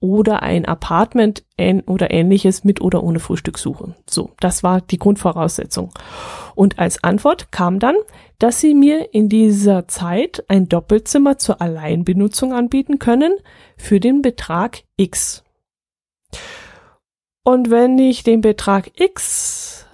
oder 0.00 0.42
ein 0.42 0.64
Apartment 0.64 1.44
oder 1.86 2.10
ähnliches 2.10 2.64
mit 2.64 2.80
oder 2.80 3.04
ohne 3.04 3.20
Frühstück 3.20 3.58
suche. 3.58 3.94
So, 4.08 4.32
das 4.40 4.64
war 4.64 4.80
die 4.80 4.98
Grundvoraussetzung. 4.98 5.90
Und 6.56 6.78
als 6.78 7.04
Antwort 7.04 7.52
kam 7.52 7.78
dann, 7.78 7.94
dass 8.38 8.60
sie 8.60 8.74
mir 8.74 9.14
in 9.14 9.28
dieser 9.28 9.86
Zeit 9.86 10.44
ein 10.48 10.68
Doppelzimmer 10.68 11.38
zur 11.38 11.62
Alleinbenutzung 11.62 12.52
anbieten 12.52 12.98
können 12.98 13.34
für 13.76 14.00
den 14.00 14.22
Betrag 14.22 14.82
X. 14.96 15.44
Und 17.44 17.70
wenn 17.70 17.98
ich 17.98 18.22
den 18.22 18.40
Betrag 18.40 19.00
X 19.00 19.86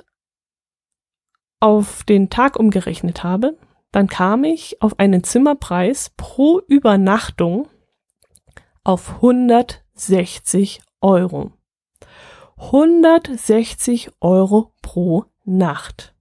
auf 1.61 2.05
den 2.05 2.31
Tag 2.31 2.59
umgerechnet 2.59 3.25
habe, 3.25 3.57
dann 3.91 4.07
kam 4.07 4.45
ich 4.45 4.83
auf 4.83 4.99
einen 4.99 5.25
Zimmerpreis 5.25 6.11
pro 6.17 6.61
Übernachtung 6.67 7.69
auf 8.85 9.15
160 9.17 10.83
Euro. 11.01 11.53
160 12.57 14.11
Euro 14.21 14.73
pro 14.83 15.25
Nacht. 15.45 16.15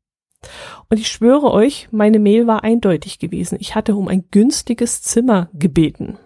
Und 0.90 0.98
ich 0.98 1.10
schwöre 1.10 1.52
euch, 1.52 1.90
meine 1.92 2.20
Mail 2.20 2.48
war 2.48 2.63
eindeutig 2.63 3.20
gewesen. 3.20 3.58
Ich 3.60 3.76
hatte 3.76 3.96
um 3.96 4.08
ein 4.08 4.30
günstiges 4.32 5.02
Zimmer 5.02 5.50
gebeten. 5.54 6.18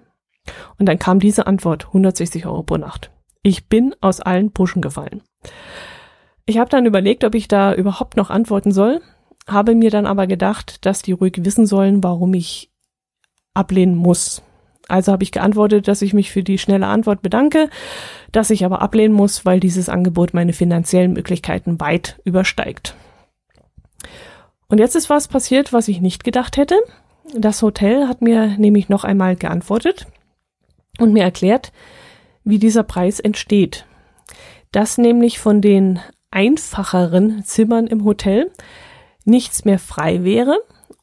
Und 0.78 0.86
dann 0.88 1.00
kam 1.00 1.20
diese 1.20 1.48
Antwort, 1.48 1.88
160 1.88 2.46
Euro 2.46 2.64
pro 2.64 2.78
Nacht. 2.78 3.12
Ich 3.44 3.68
bin 3.68 3.96
aus 4.02 4.20
allen 4.20 4.52
Puschen 4.52 4.82
gefallen. 4.82 5.22
Ich 6.46 6.58
habe 6.58 6.70
dann 6.70 6.86
überlegt, 6.86 7.24
ob 7.24 7.36
ich 7.36 7.48
da 7.48 7.74
überhaupt 7.74 8.18
noch 8.18 8.30
antworten 8.30 8.72
soll, 8.72 9.02
habe 9.48 9.76
mir 9.76 9.90
dann 9.90 10.06
aber 10.06 10.28
gedacht, 10.28 10.86
dass 10.86 11.02
die 11.02 11.14
ruhig 11.14 11.44
wissen 11.44 11.66
sollen, 11.66 12.04
warum 12.04 12.34
ich 12.34 12.72
ablehnen 13.54 13.96
muss. 13.96 14.44
Also 14.88 15.12
habe 15.12 15.24
ich 15.24 15.32
geantwortet, 15.32 15.88
dass 15.88 16.02
ich 16.02 16.14
mich 16.14 16.32
für 16.32 16.44
die 16.44 16.58
schnelle 16.58 16.88
Antwort 16.88 17.22
bedanke, 17.22 17.70
dass 18.32 18.50
ich 18.50 18.66
aber 18.66 18.82
ablehnen 18.82 19.14
muss, 19.14 19.46
weil 19.46 19.60
dieses 19.60 19.90
Angebot 19.90 20.34
meine 20.34 20.54
finanziellen 20.54 21.14
Möglichkeiten 21.14 21.80
weit 21.80 22.20
übersteigt. 22.26 22.96
Und 24.68 24.80
jetzt 24.80 24.96
ist 24.96 25.10
was 25.10 25.28
passiert, 25.28 25.74
was 25.74 25.88
ich 25.88 26.02
nicht 26.02 26.24
gedacht 26.24 26.58
hätte. 26.58 26.76
Das 27.36 27.62
Hotel 27.62 28.08
hat 28.08 28.22
mir 28.22 28.58
nämlich 28.58 28.90
noch 28.90 29.04
einmal 29.04 29.36
geantwortet 29.36 30.08
und 31.00 31.14
mir 31.14 31.24
erklärt, 31.24 31.72
wie 32.44 32.60
dieser 32.60 32.84
Preis 32.84 33.20
entsteht. 33.20 33.86
Dass 34.72 34.98
nämlich 34.98 35.40
von 35.40 35.62
den 35.62 36.00
einfacheren 36.32 37.44
Zimmern 37.44 37.88
im 37.88 38.06
Hotel 38.06 38.52
nichts 39.26 39.66
mehr 39.66 39.80
frei 39.80 40.24
wäre 40.24 40.58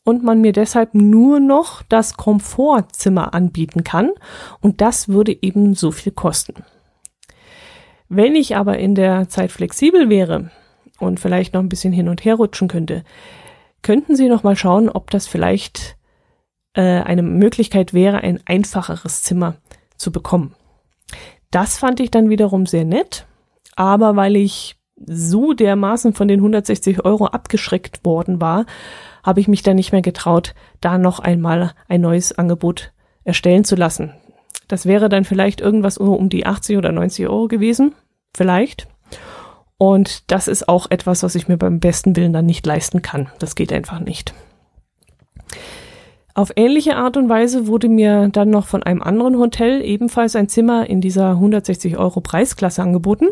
und 0.04 0.24
man 0.24 0.40
mir 0.40 0.52
deshalb 0.52 0.94
nur 0.94 1.38
noch 1.38 1.82
das 1.82 2.16
Komfortzimmer 2.16 3.34
anbieten 3.34 3.84
kann 3.84 4.10
und 4.60 4.80
das 4.80 5.08
würde 5.08 5.36
eben 5.42 5.74
so 5.74 5.90
viel 5.90 6.12
kosten. 6.12 6.64
Wenn 8.08 8.34
ich 8.34 8.56
aber 8.56 8.78
in 8.78 8.94
der 8.94 9.28
Zeit 9.28 9.52
flexibel 9.52 10.08
wäre 10.08 10.50
und 10.98 11.20
vielleicht 11.20 11.52
noch 11.52 11.60
ein 11.60 11.68
bisschen 11.68 11.92
hin 11.92 12.08
und 12.08 12.24
her 12.24 12.36
rutschen 12.36 12.68
könnte, 12.68 13.04
könnten 13.82 14.16
Sie 14.16 14.28
noch 14.28 14.42
mal 14.42 14.56
schauen, 14.56 14.88
ob 14.88 15.10
das 15.10 15.26
vielleicht 15.26 15.96
äh, 16.72 17.02
eine 17.02 17.22
Möglichkeit 17.22 17.92
wäre, 17.92 18.18
ein 18.18 18.40
einfacheres 18.46 19.22
Zimmer 19.22 19.56
zu 19.96 20.10
bekommen. 20.10 20.54
Das 21.50 21.78
fand 21.78 22.00
ich 22.00 22.10
dann 22.10 22.28
wiederum 22.28 22.66
sehr 22.66 22.84
nett, 22.84 23.26
aber 23.76 24.16
weil 24.16 24.36
ich 24.36 24.76
so 25.06 25.52
dermaßen 25.52 26.12
von 26.12 26.28
den 26.28 26.40
160 26.40 27.04
Euro 27.04 27.26
abgeschreckt 27.26 28.04
worden 28.04 28.40
war, 28.40 28.66
habe 29.22 29.40
ich 29.40 29.48
mich 29.48 29.62
dann 29.62 29.76
nicht 29.76 29.92
mehr 29.92 30.02
getraut, 30.02 30.54
da 30.80 30.98
noch 30.98 31.20
einmal 31.20 31.72
ein 31.88 32.00
neues 32.00 32.36
Angebot 32.36 32.92
erstellen 33.24 33.64
zu 33.64 33.76
lassen. 33.76 34.14
Das 34.66 34.86
wäre 34.86 35.08
dann 35.08 35.24
vielleicht 35.24 35.60
irgendwas 35.60 35.98
um 35.98 36.28
die 36.28 36.46
80 36.46 36.76
oder 36.76 36.92
90 36.92 37.28
Euro 37.28 37.48
gewesen, 37.48 37.94
vielleicht. 38.34 38.88
Und 39.78 40.30
das 40.30 40.48
ist 40.48 40.68
auch 40.68 40.90
etwas, 40.90 41.22
was 41.22 41.34
ich 41.34 41.46
mir 41.46 41.56
beim 41.56 41.78
besten 41.78 42.16
Willen 42.16 42.32
dann 42.32 42.46
nicht 42.46 42.66
leisten 42.66 43.00
kann. 43.00 43.30
Das 43.38 43.54
geht 43.54 43.72
einfach 43.72 44.00
nicht. 44.00 44.34
Auf 46.38 46.52
ähnliche 46.54 46.94
Art 46.94 47.16
und 47.16 47.28
Weise 47.28 47.66
wurde 47.66 47.88
mir 47.88 48.28
dann 48.28 48.48
noch 48.48 48.68
von 48.68 48.84
einem 48.84 49.02
anderen 49.02 49.38
Hotel 49.38 49.82
ebenfalls 49.82 50.36
ein 50.36 50.48
Zimmer 50.48 50.88
in 50.88 51.00
dieser 51.00 51.30
160 51.30 51.98
Euro 51.98 52.20
Preisklasse 52.20 52.80
angeboten. 52.80 53.26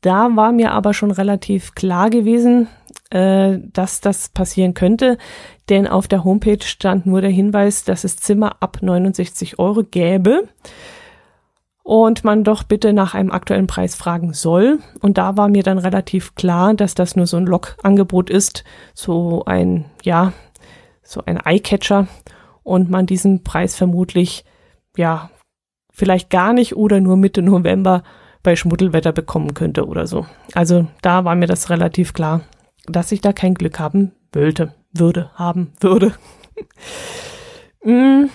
Da 0.00 0.34
war 0.34 0.50
mir 0.50 0.72
aber 0.72 0.94
schon 0.94 1.10
relativ 1.10 1.74
klar 1.74 2.08
gewesen, 2.08 2.68
äh, 3.10 3.58
dass 3.74 4.00
das 4.00 4.30
passieren 4.30 4.72
könnte, 4.72 5.18
denn 5.68 5.86
auf 5.86 6.08
der 6.08 6.24
Homepage 6.24 6.64
stand 6.64 7.04
nur 7.04 7.20
der 7.20 7.28
Hinweis, 7.28 7.84
dass 7.84 8.02
es 8.02 8.16
Zimmer 8.16 8.56
ab 8.60 8.78
69 8.80 9.58
Euro 9.58 9.82
gäbe 9.82 10.48
und 11.82 12.24
man 12.24 12.44
doch 12.44 12.62
bitte 12.62 12.94
nach 12.94 13.12
einem 13.12 13.30
aktuellen 13.30 13.66
Preis 13.66 13.94
fragen 13.94 14.32
soll. 14.32 14.78
Und 15.00 15.18
da 15.18 15.36
war 15.36 15.48
mir 15.48 15.62
dann 15.64 15.76
relativ 15.76 16.34
klar, 16.34 16.72
dass 16.72 16.94
das 16.94 17.14
nur 17.14 17.26
so 17.26 17.36
ein 17.36 17.44
Log-Angebot 17.44 18.30
ist, 18.30 18.64
so 18.94 19.44
ein, 19.44 19.84
ja, 20.02 20.32
so 21.12 21.22
ein 21.24 21.38
Eyecatcher 21.44 22.08
und 22.62 22.90
man 22.90 23.06
diesen 23.06 23.44
Preis 23.44 23.76
vermutlich, 23.76 24.44
ja, 24.96 25.30
vielleicht 25.92 26.30
gar 26.30 26.52
nicht 26.52 26.76
oder 26.76 27.00
nur 27.00 27.16
Mitte 27.16 27.42
November 27.42 28.02
bei 28.42 28.56
Schmuddelwetter 28.56 29.12
bekommen 29.12 29.54
könnte 29.54 29.86
oder 29.86 30.06
so. 30.06 30.26
Also 30.54 30.86
da 31.02 31.24
war 31.24 31.34
mir 31.34 31.46
das 31.46 31.70
relativ 31.70 32.12
klar, 32.12 32.42
dass 32.86 33.12
ich 33.12 33.20
da 33.20 33.32
kein 33.32 33.54
Glück 33.54 33.78
haben 33.78 34.12
wollte, 34.32 34.74
würde, 34.92 35.30
haben, 35.34 35.72
würde. 35.80 36.14
Mm. 37.84 38.26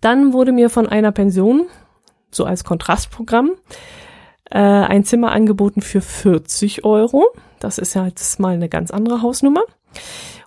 Dann 0.00 0.32
wurde 0.32 0.52
mir 0.52 0.70
von 0.70 0.88
einer 0.88 1.10
Pension, 1.10 1.66
so 2.30 2.44
als 2.44 2.62
Kontrastprogramm, 2.62 3.50
äh, 4.48 4.58
ein 4.60 5.02
Zimmer 5.02 5.32
angeboten 5.32 5.82
für 5.82 6.00
40 6.00 6.84
Euro. 6.84 7.26
Das 7.58 7.78
ist 7.78 7.94
ja 7.94 8.06
jetzt 8.06 8.38
mal 8.38 8.54
eine 8.54 8.68
ganz 8.68 8.92
andere 8.92 9.22
Hausnummer. 9.22 9.62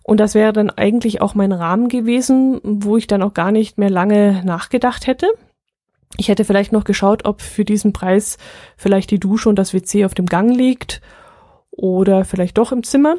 Und 0.04 0.20
das 0.20 0.36
wäre 0.36 0.54
dann 0.54 0.70
eigentlich 0.70 1.22
auch 1.22 1.34
mein 1.34 1.52
Rahmen 1.52 1.88
gewesen, 1.88 2.60
wo 2.64 2.98
ich 2.98 3.08
dann 3.08 3.24
auch 3.24 3.34
gar 3.34 3.52
nicht 3.52 3.78
mehr 3.78 3.90
lange 3.90 4.44
nachgedacht 4.46 5.08
hätte. 5.08 5.28
Ich 6.18 6.28
hätte 6.28 6.46
vielleicht 6.46 6.72
noch 6.72 6.84
geschaut, 6.84 7.26
ob 7.26 7.42
für 7.42 7.66
diesen 7.66 7.94
Preis 7.94 8.38
vielleicht 8.78 9.10
die 9.12 9.20
Dusche 9.20 9.50
und 9.50 9.56
das 9.58 9.74
WC 9.74 10.06
auf 10.06 10.14
dem 10.14 10.28
Gang 10.28 10.56
liegt 10.56 11.02
oder 11.72 12.26
vielleicht 12.26 12.58
doch 12.58 12.72
im 12.72 12.84
Zimmer. 12.84 13.16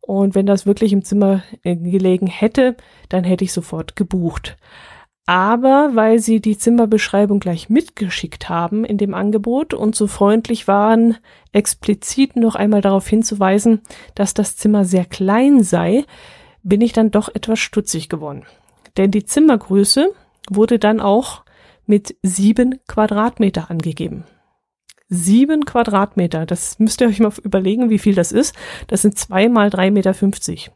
Und 0.00 0.34
wenn 0.34 0.46
das 0.46 0.66
wirklich 0.66 0.92
im 0.92 1.04
Zimmer 1.04 1.42
äh, 1.62 1.76
gelegen 1.76 2.26
hätte, 2.26 2.76
dann 3.08 3.24
hätte 3.24 3.44
ich 3.44 3.52
sofort 3.52 3.96
gebucht. 3.96 4.56
Aber 5.24 5.90
weil 5.94 6.18
sie 6.18 6.40
die 6.40 6.58
Zimmerbeschreibung 6.58 7.38
gleich 7.38 7.68
mitgeschickt 7.68 8.48
haben 8.48 8.84
in 8.84 8.98
dem 8.98 9.14
Angebot 9.14 9.72
und 9.72 9.94
so 9.94 10.08
freundlich 10.08 10.66
waren, 10.66 11.16
explizit 11.52 12.34
noch 12.34 12.56
einmal 12.56 12.80
darauf 12.80 13.06
hinzuweisen, 13.06 13.82
dass 14.16 14.34
das 14.34 14.56
Zimmer 14.56 14.84
sehr 14.84 15.04
klein 15.04 15.62
sei, 15.62 16.04
bin 16.64 16.80
ich 16.80 16.92
dann 16.92 17.12
doch 17.12 17.28
etwas 17.32 17.60
stutzig 17.60 18.08
geworden. 18.08 18.44
Denn 18.96 19.12
die 19.12 19.24
Zimmergröße 19.24 20.12
wurde 20.50 20.78
dann 20.78 21.00
auch 21.00 21.44
mit 21.86 22.16
sieben 22.22 22.80
Quadratmeter 22.88 23.70
angegeben. 23.70 24.24
Sieben 25.08 25.64
Quadratmeter, 25.64 26.46
das 26.46 26.78
müsst 26.78 27.00
ihr 27.00 27.06
euch 27.06 27.20
mal 27.20 27.32
überlegen, 27.44 27.90
wie 27.90 27.98
viel 27.98 28.14
das 28.14 28.32
ist. 28.32 28.56
Das 28.88 29.02
sind 29.02 29.18
zwei 29.18 29.48
mal 29.48 29.70
drei 29.70 29.90
Meter. 29.90 30.14
fünfzig. 30.14 30.72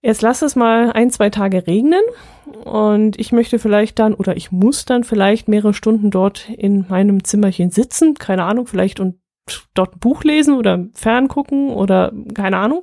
Jetzt 0.00 0.22
lass 0.22 0.42
es 0.42 0.54
mal 0.54 0.92
ein, 0.92 1.10
zwei 1.10 1.28
Tage 1.28 1.66
regnen 1.66 2.02
und 2.64 3.18
ich 3.18 3.32
möchte 3.32 3.58
vielleicht 3.58 3.98
dann 3.98 4.14
oder 4.14 4.36
ich 4.36 4.52
muss 4.52 4.84
dann 4.84 5.02
vielleicht 5.02 5.48
mehrere 5.48 5.74
Stunden 5.74 6.10
dort 6.10 6.48
in 6.50 6.86
meinem 6.88 7.24
Zimmerchen 7.24 7.70
sitzen, 7.70 8.14
keine 8.14 8.44
Ahnung, 8.44 8.66
vielleicht 8.66 9.00
und 9.00 9.16
dort 9.74 9.96
ein 9.96 9.98
Buch 9.98 10.22
lesen 10.22 10.54
oder 10.54 10.86
ferngucken 10.94 11.70
oder 11.70 12.12
keine 12.34 12.58
Ahnung. 12.58 12.82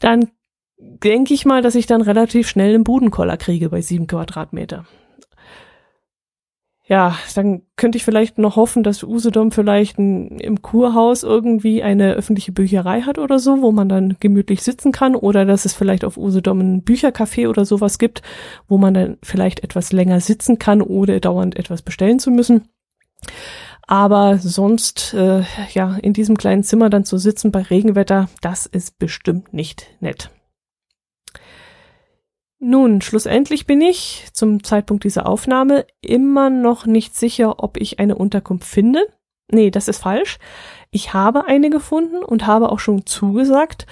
Dann 0.00 0.30
denke 0.76 1.34
ich 1.34 1.44
mal, 1.44 1.62
dass 1.62 1.76
ich 1.76 1.86
dann 1.86 2.02
relativ 2.02 2.48
schnell 2.48 2.74
einen 2.74 2.84
Budenkoller 2.84 3.36
kriege 3.36 3.68
bei 3.70 3.80
sieben 3.80 4.08
Quadratmeter 4.08 4.84
ja, 6.86 7.16
dann 7.34 7.62
könnte 7.76 7.96
ich 7.96 8.04
vielleicht 8.04 8.36
noch 8.36 8.56
hoffen, 8.56 8.82
dass 8.82 9.02
Usedom 9.02 9.52
vielleicht 9.52 9.98
ein, 9.98 10.38
im 10.38 10.60
Kurhaus 10.60 11.22
irgendwie 11.22 11.82
eine 11.82 12.12
öffentliche 12.12 12.52
Bücherei 12.52 13.00
hat 13.00 13.18
oder 13.18 13.38
so, 13.38 13.62
wo 13.62 13.72
man 13.72 13.88
dann 13.88 14.16
gemütlich 14.20 14.62
sitzen 14.62 14.92
kann 14.92 15.16
oder 15.16 15.46
dass 15.46 15.64
es 15.64 15.72
vielleicht 15.72 16.04
auf 16.04 16.18
Usedom 16.18 16.60
ein 16.60 16.84
Büchercafé 16.84 17.48
oder 17.48 17.64
sowas 17.64 17.98
gibt, 17.98 18.20
wo 18.68 18.76
man 18.76 18.92
dann 18.92 19.16
vielleicht 19.22 19.64
etwas 19.64 19.92
länger 19.92 20.20
sitzen 20.20 20.58
kann, 20.58 20.82
ohne 20.82 21.20
dauernd 21.20 21.56
etwas 21.56 21.80
bestellen 21.80 22.18
zu 22.18 22.30
müssen. 22.30 22.68
Aber 23.86 24.36
sonst, 24.38 25.14
äh, 25.14 25.42
ja, 25.72 25.96
in 25.96 26.12
diesem 26.12 26.36
kleinen 26.36 26.64
Zimmer 26.64 26.90
dann 26.90 27.04
zu 27.04 27.16
sitzen 27.16 27.50
bei 27.50 27.62
Regenwetter, 27.62 28.28
das 28.42 28.66
ist 28.66 28.98
bestimmt 28.98 29.54
nicht 29.54 29.86
nett. 30.00 30.30
Nun, 32.66 33.02
schlussendlich 33.02 33.66
bin 33.66 33.82
ich 33.82 34.24
zum 34.32 34.64
Zeitpunkt 34.64 35.04
dieser 35.04 35.28
Aufnahme 35.28 35.84
immer 36.00 36.48
noch 36.48 36.86
nicht 36.86 37.14
sicher, 37.14 37.62
ob 37.62 37.76
ich 37.76 37.98
eine 37.98 38.14
Unterkunft 38.14 38.66
finde. 38.66 39.06
Nee, 39.52 39.70
das 39.70 39.86
ist 39.86 39.98
falsch. 39.98 40.38
Ich 40.90 41.12
habe 41.12 41.44
eine 41.44 41.68
gefunden 41.68 42.24
und 42.24 42.46
habe 42.46 42.72
auch 42.72 42.78
schon 42.78 43.04
zugesagt, 43.04 43.84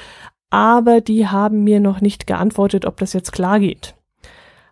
aber 0.49 1.03
die 1.03 1.29
haben 1.29 1.65
mir 1.65 1.81
noch 1.81 2.01
nicht 2.01 2.27
geantwortet, 2.27 2.87
ob 2.87 2.97
das 2.97 3.13
jetzt 3.13 3.33
klar 3.33 3.61
geht. 3.61 3.95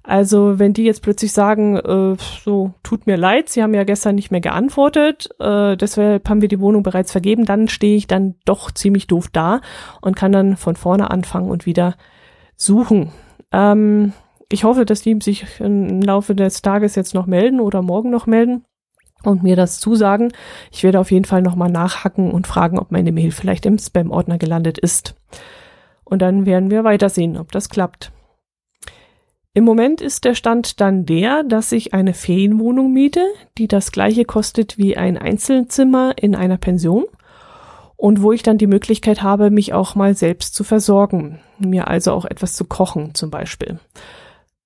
Also 0.02 0.58
wenn 0.58 0.72
die 0.72 0.84
jetzt 0.84 1.02
plötzlich 1.02 1.32
sagen, 1.32 1.76
äh, 1.76 2.16
so 2.42 2.72
tut 2.82 3.06
mir 3.06 3.18
leid, 3.18 3.50
sie 3.50 3.62
haben 3.62 3.74
ja 3.74 3.84
gestern 3.84 4.14
nicht 4.14 4.30
mehr 4.30 4.40
geantwortet, 4.40 5.28
äh, 5.38 5.76
deshalb 5.76 6.26
haben 6.26 6.40
wir 6.40 6.48
die 6.48 6.60
Wohnung 6.60 6.82
bereits 6.82 7.12
vergeben, 7.12 7.44
dann 7.44 7.68
stehe 7.68 7.98
ich 7.98 8.06
dann 8.06 8.36
doch 8.46 8.70
ziemlich 8.70 9.08
doof 9.08 9.28
da 9.30 9.60
und 10.00 10.16
kann 10.16 10.32
dann 10.32 10.56
von 10.56 10.76
vorne 10.76 11.10
anfangen 11.10 11.50
und 11.50 11.66
wieder 11.66 11.96
suchen. 12.56 13.12
Ähm, 13.52 14.12
ich 14.52 14.64
hoffe, 14.64 14.84
dass 14.84 15.02
die 15.02 15.16
sich 15.22 15.60
im 15.60 16.02
Laufe 16.02 16.34
des 16.34 16.62
Tages 16.62 16.94
jetzt 16.96 17.14
noch 17.14 17.26
melden 17.26 17.60
oder 17.60 17.82
morgen 17.82 18.10
noch 18.10 18.26
melden 18.26 18.64
und 19.22 19.42
mir 19.42 19.56
das 19.56 19.80
zusagen. 19.80 20.32
Ich 20.72 20.82
werde 20.82 20.98
auf 20.98 21.10
jeden 21.10 21.24
Fall 21.24 21.42
nochmal 21.42 21.70
nachhacken 21.70 22.30
und 22.30 22.46
fragen, 22.46 22.78
ob 22.78 22.90
meine 22.90 23.12
Mail 23.12 23.30
vielleicht 23.30 23.66
im 23.66 23.78
Spam-Ordner 23.78 24.38
gelandet 24.38 24.78
ist. 24.78 25.14
Und 26.04 26.22
dann 26.22 26.46
werden 26.46 26.70
wir 26.70 26.84
weitersehen, 26.84 27.36
ob 27.36 27.52
das 27.52 27.68
klappt. 27.68 28.12
Im 29.52 29.64
Moment 29.64 30.00
ist 30.00 30.24
der 30.24 30.34
Stand 30.34 30.80
dann 30.80 31.06
der, 31.06 31.42
dass 31.42 31.72
ich 31.72 31.92
eine 31.92 32.14
Ferienwohnung 32.14 32.92
miete, 32.92 33.24
die 33.58 33.66
das 33.66 33.90
gleiche 33.90 34.24
kostet 34.24 34.78
wie 34.78 34.96
ein 34.96 35.18
Einzelzimmer 35.18 36.14
in 36.16 36.36
einer 36.36 36.56
Pension 36.56 37.04
und 38.00 38.22
wo 38.22 38.32
ich 38.32 38.42
dann 38.42 38.56
die 38.56 38.66
Möglichkeit 38.66 39.22
habe, 39.22 39.50
mich 39.50 39.74
auch 39.74 39.94
mal 39.94 40.14
selbst 40.14 40.54
zu 40.54 40.64
versorgen, 40.64 41.38
mir 41.58 41.86
also 41.88 42.12
auch 42.12 42.24
etwas 42.24 42.54
zu 42.54 42.64
kochen 42.64 43.14
zum 43.14 43.30
Beispiel. 43.30 43.78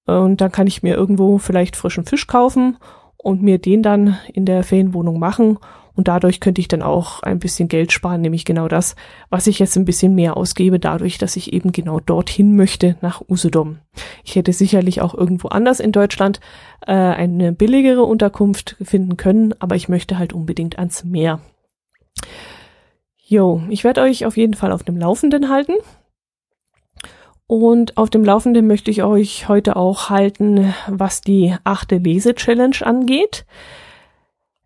Und 0.07 0.41
dann 0.41 0.53
kann 0.53 0.69
ich 0.69 0.85
mir 0.85 0.95
irgendwo 0.95 1.39
vielleicht 1.39 1.75
frischen 1.75 2.07
Fisch 2.07 2.29
kaufen 2.29 2.77
und 3.17 3.43
mir 3.43 3.59
den 3.59 3.83
dann 3.83 4.17
in 4.33 4.47
der 4.47 4.63
Ferienwohnung 4.63 5.19
machen 5.19 5.59
und 5.97 6.07
dadurch 6.07 6.39
könnte 6.39 6.61
ich 6.61 6.69
dann 6.69 6.83
auch 6.83 7.25
ein 7.25 7.41
bisschen 7.41 7.67
Geld 7.67 7.91
sparen, 7.91 8.21
nämlich 8.21 8.45
genau 8.45 8.69
das, 8.69 8.95
was 9.31 9.49
ich 9.49 9.59
jetzt 9.59 9.77
ein 9.77 9.85
bisschen 9.85 10.15
mehr 10.15 10.37
ausgebe, 10.37 10.79
dadurch, 10.79 11.19
dass 11.19 11.35
ich 11.35 11.53
eben 11.53 11.73
genau 11.73 11.99
dorthin 11.99 12.55
möchte, 12.55 12.97
nach 13.01 13.21
Usedom. 13.29 13.79
Ich 14.23 14.37
hätte 14.37 14.53
sicherlich 14.53 15.01
auch 15.01 15.13
irgendwo 15.13 15.49
anders 15.49 15.81
in 15.81 15.91
Deutschland 15.91 16.39
äh, 16.87 16.93
eine 16.93 17.53
billigere 17.53 18.05
Unterkunft 18.05 18.77
finden 18.81 19.17
können, 19.17 19.55
aber 19.59 19.75
ich 19.75 19.89
möchte 19.89 20.19
halt 20.19 20.33
unbedingt 20.33 20.79
ans 20.79 21.03
Meer. 21.03 21.41
Jo, 23.27 23.63
ich 23.71 23.85
werde 23.85 24.03
euch 24.03 24.27
auf 24.27 24.37
jeden 24.37 24.53
Fall 24.53 24.71
auf 24.71 24.83
dem 24.83 24.99
Laufenden 24.99 25.49
halten. 25.49 25.73
Und 27.47 27.97
auf 27.97 28.11
dem 28.11 28.23
Laufenden 28.23 28.67
möchte 28.67 28.91
ich 28.91 29.03
euch 29.03 29.49
heute 29.49 29.77
auch 29.77 30.11
halten, 30.11 30.75
was 30.89 31.23
die 31.23 31.55
achte 31.65 31.97
Lese-Challenge 31.97 32.77
angeht. 32.83 33.47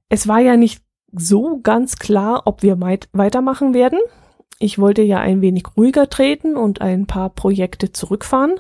Es 0.09 0.27
war 0.27 0.41
ja 0.41 0.57
nicht 0.57 0.83
so 1.13 1.61
ganz 1.63 1.99
klar, 1.99 2.43
ob 2.47 2.63
wir 2.63 2.81
weitermachen 2.81 3.75
werden. 3.75 4.01
Ich 4.59 4.79
wollte 4.79 5.03
ja 5.03 5.19
ein 5.19 5.41
wenig 5.41 5.65
ruhiger 5.77 6.09
treten 6.09 6.57
und 6.57 6.81
ein 6.81 7.07
paar 7.07 7.31
Projekte 7.31 7.93
zurückfahren. 7.93 8.55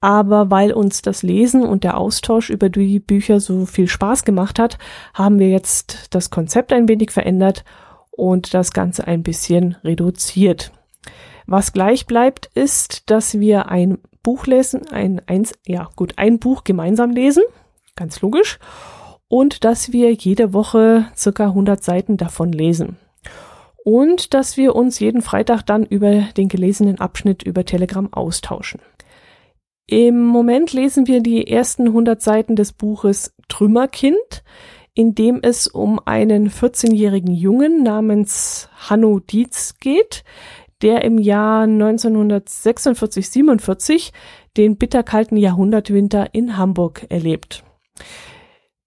Aber 0.00 0.50
weil 0.50 0.72
uns 0.72 1.02
das 1.02 1.22
Lesen 1.22 1.62
und 1.62 1.84
der 1.84 1.98
Austausch 1.98 2.48
über 2.48 2.70
die 2.70 2.98
Bücher 2.98 3.40
so 3.40 3.66
viel 3.66 3.88
Spaß 3.88 4.24
gemacht 4.24 4.58
hat, 4.58 4.78
haben 5.12 5.38
wir 5.38 5.48
jetzt 5.48 6.14
das 6.14 6.30
Konzept 6.30 6.72
ein 6.72 6.88
wenig 6.88 7.10
verändert 7.10 7.64
und 8.16 8.54
das 8.54 8.72
Ganze 8.72 9.06
ein 9.06 9.22
bisschen 9.22 9.76
reduziert. 9.84 10.72
Was 11.46 11.72
gleich 11.72 12.06
bleibt, 12.06 12.46
ist, 12.54 13.10
dass 13.10 13.38
wir 13.38 13.68
ein 13.68 13.98
Buch 14.22 14.46
lesen, 14.46 14.88
ein 14.90 15.20
eins, 15.26 15.52
ja 15.66 15.90
gut, 15.96 16.14
ein 16.16 16.38
Buch 16.38 16.64
gemeinsam 16.64 17.10
lesen, 17.10 17.42
ganz 17.96 18.20
logisch, 18.22 18.58
und 19.28 19.64
dass 19.64 19.92
wir 19.92 20.12
jede 20.12 20.52
Woche 20.52 21.06
circa 21.16 21.46
100 21.48 21.82
Seiten 21.82 22.16
davon 22.16 22.52
lesen. 22.52 22.96
Und 23.84 24.32
dass 24.32 24.56
wir 24.56 24.74
uns 24.74 24.98
jeden 24.98 25.20
Freitag 25.20 25.62
dann 25.62 25.84
über 25.84 26.22
den 26.36 26.48
gelesenen 26.48 27.00
Abschnitt 27.00 27.42
über 27.42 27.66
Telegram 27.66 28.10
austauschen. 28.12 28.80
Im 29.86 30.24
Moment 30.24 30.72
lesen 30.72 31.06
wir 31.06 31.20
die 31.20 31.46
ersten 31.46 31.88
100 31.88 32.22
Seiten 32.22 32.56
des 32.56 32.72
Buches 32.72 33.34
Trümmerkind, 33.48 34.42
in 34.94 35.14
dem 35.14 35.40
es 35.42 35.66
um 35.66 36.00
einen 36.04 36.50
14-jährigen 36.50 37.34
Jungen 37.34 37.82
namens 37.82 38.68
Hanno 38.88 39.18
Dietz 39.18 39.74
geht, 39.80 40.22
der 40.82 41.04
im 41.04 41.18
Jahr 41.18 41.64
1946-47 41.64 44.12
den 44.56 44.76
bitterkalten 44.76 45.36
Jahrhundertwinter 45.36 46.28
in 46.32 46.56
Hamburg 46.56 47.06
erlebt. 47.08 47.64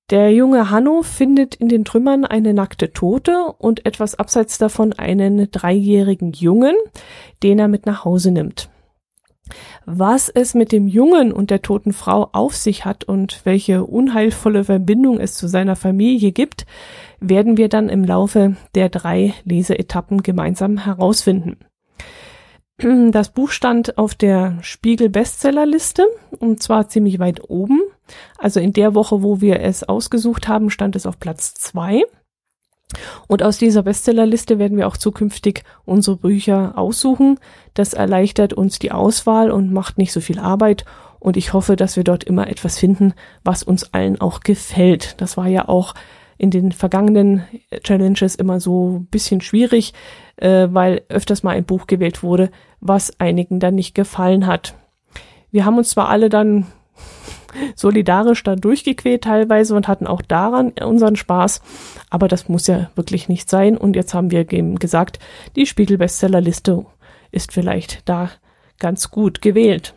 Der 0.10 0.32
junge 0.32 0.70
Hanno 0.70 1.02
findet 1.02 1.56
in 1.56 1.67
den 1.67 1.84
Trümmern 1.84 2.24
eine 2.24 2.54
nackte 2.54 2.93
Tote 2.93 3.54
und 3.58 3.86
etwas 3.86 4.15
abseits 4.15 4.58
davon 4.58 4.93
einen 4.93 5.52
dreijährigen 5.52 6.32
Jungen, 6.32 6.76
den 7.43 7.60
er 7.60 7.67
mit 7.67 7.86
nach 7.86 8.06
Hause 8.06 8.32
nimmt. 8.32 8.70
Was 9.89 10.28
es 10.28 10.54
mit 10.54 10.73
dem 10.73 10.89
Jungen 10.89 11.32
und 11.32 11.50
der 11.50 11.62
toten 11.62 11.93
Frau 11.93 12.28
auf 12.34 12.54
sich 12.58 12.84
hat 12.84 13.06
und 13.06 13.39
welche 13.45 13.86
unheilvolle 13.86 14.65
Verbindung 14.65 15.17
es 15.17 15.36
zu 15.36 15.47
seiner 15.47 15.78
Familie 15.78 16.34
gibt, 16.34 16.65
werden 17.21 17.56
wir 17.56 17.69
dann 17.69 17.88
im 17.88 18.04
Laufe 18.04 18.58
der 18.76 18.89
drei 18.89 19.34
Leseetappen 19.45 20.23
gemeinsam 20.23 20.78
herausfinden. 20.78 21.60
Das 22.80 23.32
Buch 23.32 23.50
stand 23.50 23.97
auf 23.97 24.13
der 24.13 24.58
Spiegel 24.62 25.08
Bestsellerliste 25.08 26.06
und 26.38 26.62
zwar 26.62 26.89
ziemlich 26.89 27.17
weit 27.19 27.50
oben. 27.50 27.80
Also 28.38 28.60
in 28.60 28.73
der 28.73 28.93
Woche, 28.93 29.23
wo 29.23 29.39
wir 29.39 29.62
es 29.62 29.86
ausgesucht 29.86 30.50
haben, 30.50 30.69
stand 30.69 30.97
es 30.97 31.06
auf 31.06 31.17
Platz 31.17 31.54
zwei. 31.54 32.04
Und 33.28 33.43
aus 33.43 33.58
dieser 33.58 33.84
Bestsellerliste 33.84 34.60
werden 34.60 34.78
wir 34.78 34.88
auch 34.88 34.97
zukünftig 34.97 35.63
unsere 35.86 36.17
Bücher 36.17 36.78
aussuchen. 36.78 37.39
Das 37.73 37.93
erleichtert 37.93 38.54
uns 38.54 38.80
die 38.80 38.91
Auswahl 38.91 39.52
und 39.52 39.73
macht 39.73 39.97
nicht 39.97 40.13
so 40.13 40.21
viel 40.21 40.39
Arbeit. 40.39 40.86
Und 41.19 41.36
ich 41.36 41.54
hoffe, 41.54 41.76
dass 41.76 41.97
wir 41.97 42.04
dort 42.04 42.23
immer 42.23 42.47
etwas 42.47 42.78
finden, 42.78 43.13
was 43.43 43.63
uns 43.63 43.93
allen 43.93 44.21
auch 44.21 44.39
gefällt. 44.41 45.19
Das 45.19 45.36
war 45.36 45.47
ja 45.47 45.67
auch 45.67 45.93
in 46.38 46.52
den 46.52 46.71
vergangenen 46.71 47.43
Challenges 47.84 48.36
immer 48.36 48.60
so 48.60 49.00
ein 49.00 49.06
bisschen 49.08 49.41
schwierig, 49.41 49.93
äh, 50.38 50.67
weil 50.69 51.02
öfters 51.10 51.43
mal 51.43 51.56
ein 51.56 51.65
Buch 51.65 51.88
gewählt 51.88 52.21
wurde, 52.21 52.52
was 52.80 53.19
einigen 53.19 53.60
dann 53.60 53.76
nicht 53.76 53.95
gefallen 53.95 54.45
hat. 54.45 54.76
Wir 55.52 55.65
haben 55.65 55.78
uns 55.78 55.89
zwar 55.89 56.10
alle 56.10 56.30
dann 56.30 56.67
solidarisch 57.76 58.43
da 58.43 58.56
durchgequält 58.56 59.24
teilweise 59.24 59.76
und 59.76 59.88
hatten 59.88 60.08
auch 60.08 60.22
daran 60.22 60.72
unseren 60.72 61.15
Spaß. 61.15 61.62
Aber 62.10 62.28
das 62.28 62.50
muss 62.50 62.67
ja 62.67 62.89
wirklich 62.96 63.30
nicht 63.30 63.50
sein. 63.50 63.78
Und 63.78 63.96
jetzt 63.96 64.13
haben 64.13 64.32
wir 64.32 64.52
eben 64.52 64.80
gesagt, 64.80 65.20
die 65.56 65.65
Spiegel-Bestsellerliste 65.65 66.86
ist 67.32 67.52
vielleicht 67.52 68.08
da 68.08 68.30
ganz 68.80 69.12
gut 69.12 69.41
gewählt. 69.41 69.93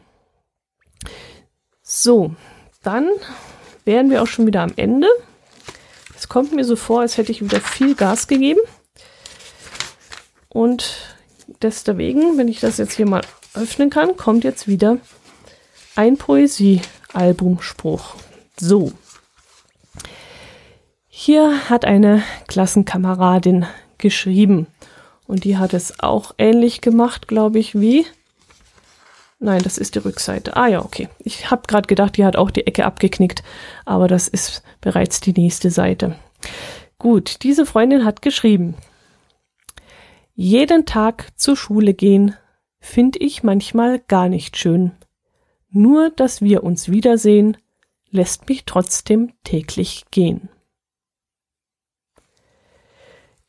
So, 1.82 2.34
dann 2.82 3.08
wären 3.84 4.10
wir 4.10 4.22
auch 4.22 4.26
schon 4.26 4.46
wieder 4.46 4.62
am 4.62 4.72
Ende. 4.76 5.08
Es 6.16 6.28
kommt 6.28 6.52
mir 6.54 6.64
so 6.64 6.76
vor, 6.76 7.00
als 7.00 7.16
hätte 7.16 7.32
ich 7.32 7.42
wieder 7.42 7.60
viel 7.60 7.94
Gas 7.94 8.28
gegeben. 8.28 8.60
Und 10.48 11.16
deswegen, 11.62 12.36
wenn 12.36 12.48
ich 12.48 12.60
das 12.60 12.78
jetzt 12.78 12.94
hier 12.94 13.08
mal 13.08 13.22
öffnen 13.54 13.90
kann, 13.90 14.16
kommt 14.16 14.44
jetzt 14.44 14.68
wieder 14.68 14.98
ein 15.96 16.16
Poesie 16.16 16.80
Albumspruch. 17.12 18.14
So. 18.58 18.92
Hier 21.08 21.68
hat 21.68 21.84
eine 21.84 22.22
Klassenkameradin 22.48 23.66
geschrieben. 23.98 24.66
Und 25.26 25.44
die 25.44 25.58
hat 25.58 25.74
es 25.74 26.00
auch 26.00 26.34
ähnlich 26.38 26.80
gemacht, 26.80 27.28
glaube 27.28 27.58
ich, 27.58 27.78
wie. 27.78 28.06
Nein, 29.38 29.62
das 29.62 29.78
ist 29.78 29.94
die 29.94 30.00
Rückseite. 30.00 30.56
Ah 30.56 30.66
ja, 30.66 30.84
okay. 30.84 31.08
Ich 31.20 31.50
habe 31.50 31.62
gerade 31.66 31.86
gedacht, 31.86 32.16
die 32.16 32.24
hat 32.24 32.36
auch 32.36 32.50
die 32.50 32.66
Ecke 32.66 32.84
abgeknickt, 32.84 33.42
aber 33.84 34.08
das 34.08 34.28
ist 34.28 34.62
bereits 34.80 35.20
die 35.20 35.32
nächste 35.32 35.70
Seite. 35.70 36.16
Gut, 36.98 37.42
diese 37.42 37.64
Freundin 37.64 38.04
hat 38.04 38.22
geschrieben. 38.22 38.74
Jeden 40.34 40.84
Tag 40.84 41.28
zur 41.36 41.56
Schule 41.56 41.94
gehen 41.94 42.34
finde 42.80 43.18
ich 43.18 43.42
manchmal 43.42 43.98
gar 43.98 44.28
nicht 44.28 44.56
schön. 44.56 44.92
Nur, 45.70 46.10
dass 46.10 46.42
wir 46.42 46.64
uns 46.64 46.90
wiedersehen, 46.90 47.56
lässt 48.10 48.48
mich 48.48 48.64
trotzdem 48.64 49.32
täglich 49.44 50.04
gehen. 50.10 50.48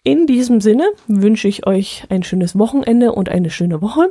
In 0.04 0.26
diesem 0.28 0.62
Sinne 0.62 0.92
wünsche 1.08 1.48
ich 1.48 1.68
euch 1.68 2.06
ein 2.10 2.24
schönes 2.24 2.58
Wochenende 2.58 3.12
und 3.14 3.30
eine 3.30 3.50
schöne 3.50 3.82
Woche. 3.82 4.10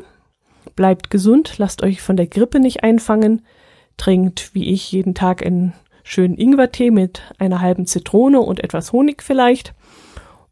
Bleibt 0.77 1.11
gesund, 1.11 1.55
lasst 1.59 1.83
euch 1.83 2.01
von 2.01 2.17
der 2.17 2.27
Grippe 2.27 2.61
nicht 2.61 2.83
einfangen, 2.83 3.43
trinkt 3.97 4.55
wie 4.55 4.73
ich 4.73 4.93
jeden 4.93 5.15
Tag 5.15 5.45
einen 5.45 5.73
schönen 6.03 6.37
Ingwertee 6.37 6.91
mit 6.91 7.23
einer 7.39 7.61
halben 7.61 7.87
Zitrone 7.87 8.41
und 8.41 8.63
etwas 8.63 8.93
Honig 8.93 9.23
vielleicht. 9.23 9.75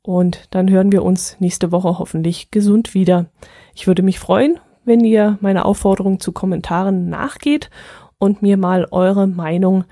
Und 0.03 0.49
dann 0.51 0.71
hören 0.71 0.92
wir 0.92 1.05
uns 1.05 1.37
nächste 1.38 1.71
Woche 1.71 1.99
hoffentlich 1.99 2.51
gesund 2.51 2.94
wieder. 2.94 3.27
Ich 3.75 3.87
würde 3.87 4.03
mich 4.03 4.18
freuen, 4.18 4.59
wenn 4.88 5.05
ihr 5.05 5.38
meiner 5.40 5.66
Aufforderung 5.66 6.18
zu 6.18 6.33
Kommentaren 6.33 7.09
nachgeht 7.09 7.70
und 8.18 8.42
mir 8.42 8.57
mal 8.57 8.88
eure 8.90 9.29
Meinung 9.29 9.85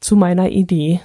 zu 0.00 0.16
meiner 0.16 0.48
Idee 0.48 1.00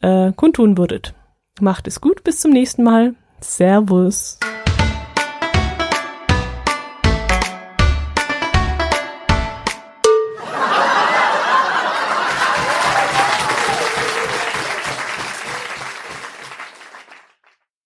äh, 0.00 0.32
kundtun 0.32 0.76
würdet. 0.76 1.14
Macht 1.60 1.86
es 1.86 2.00
gut, 2.00 2.24
bis 2.24 2.40
zum 2.40 2.50
nächsten 2.50 2.82
Mal. 2.82 3.14
Servus. 3.40 4.38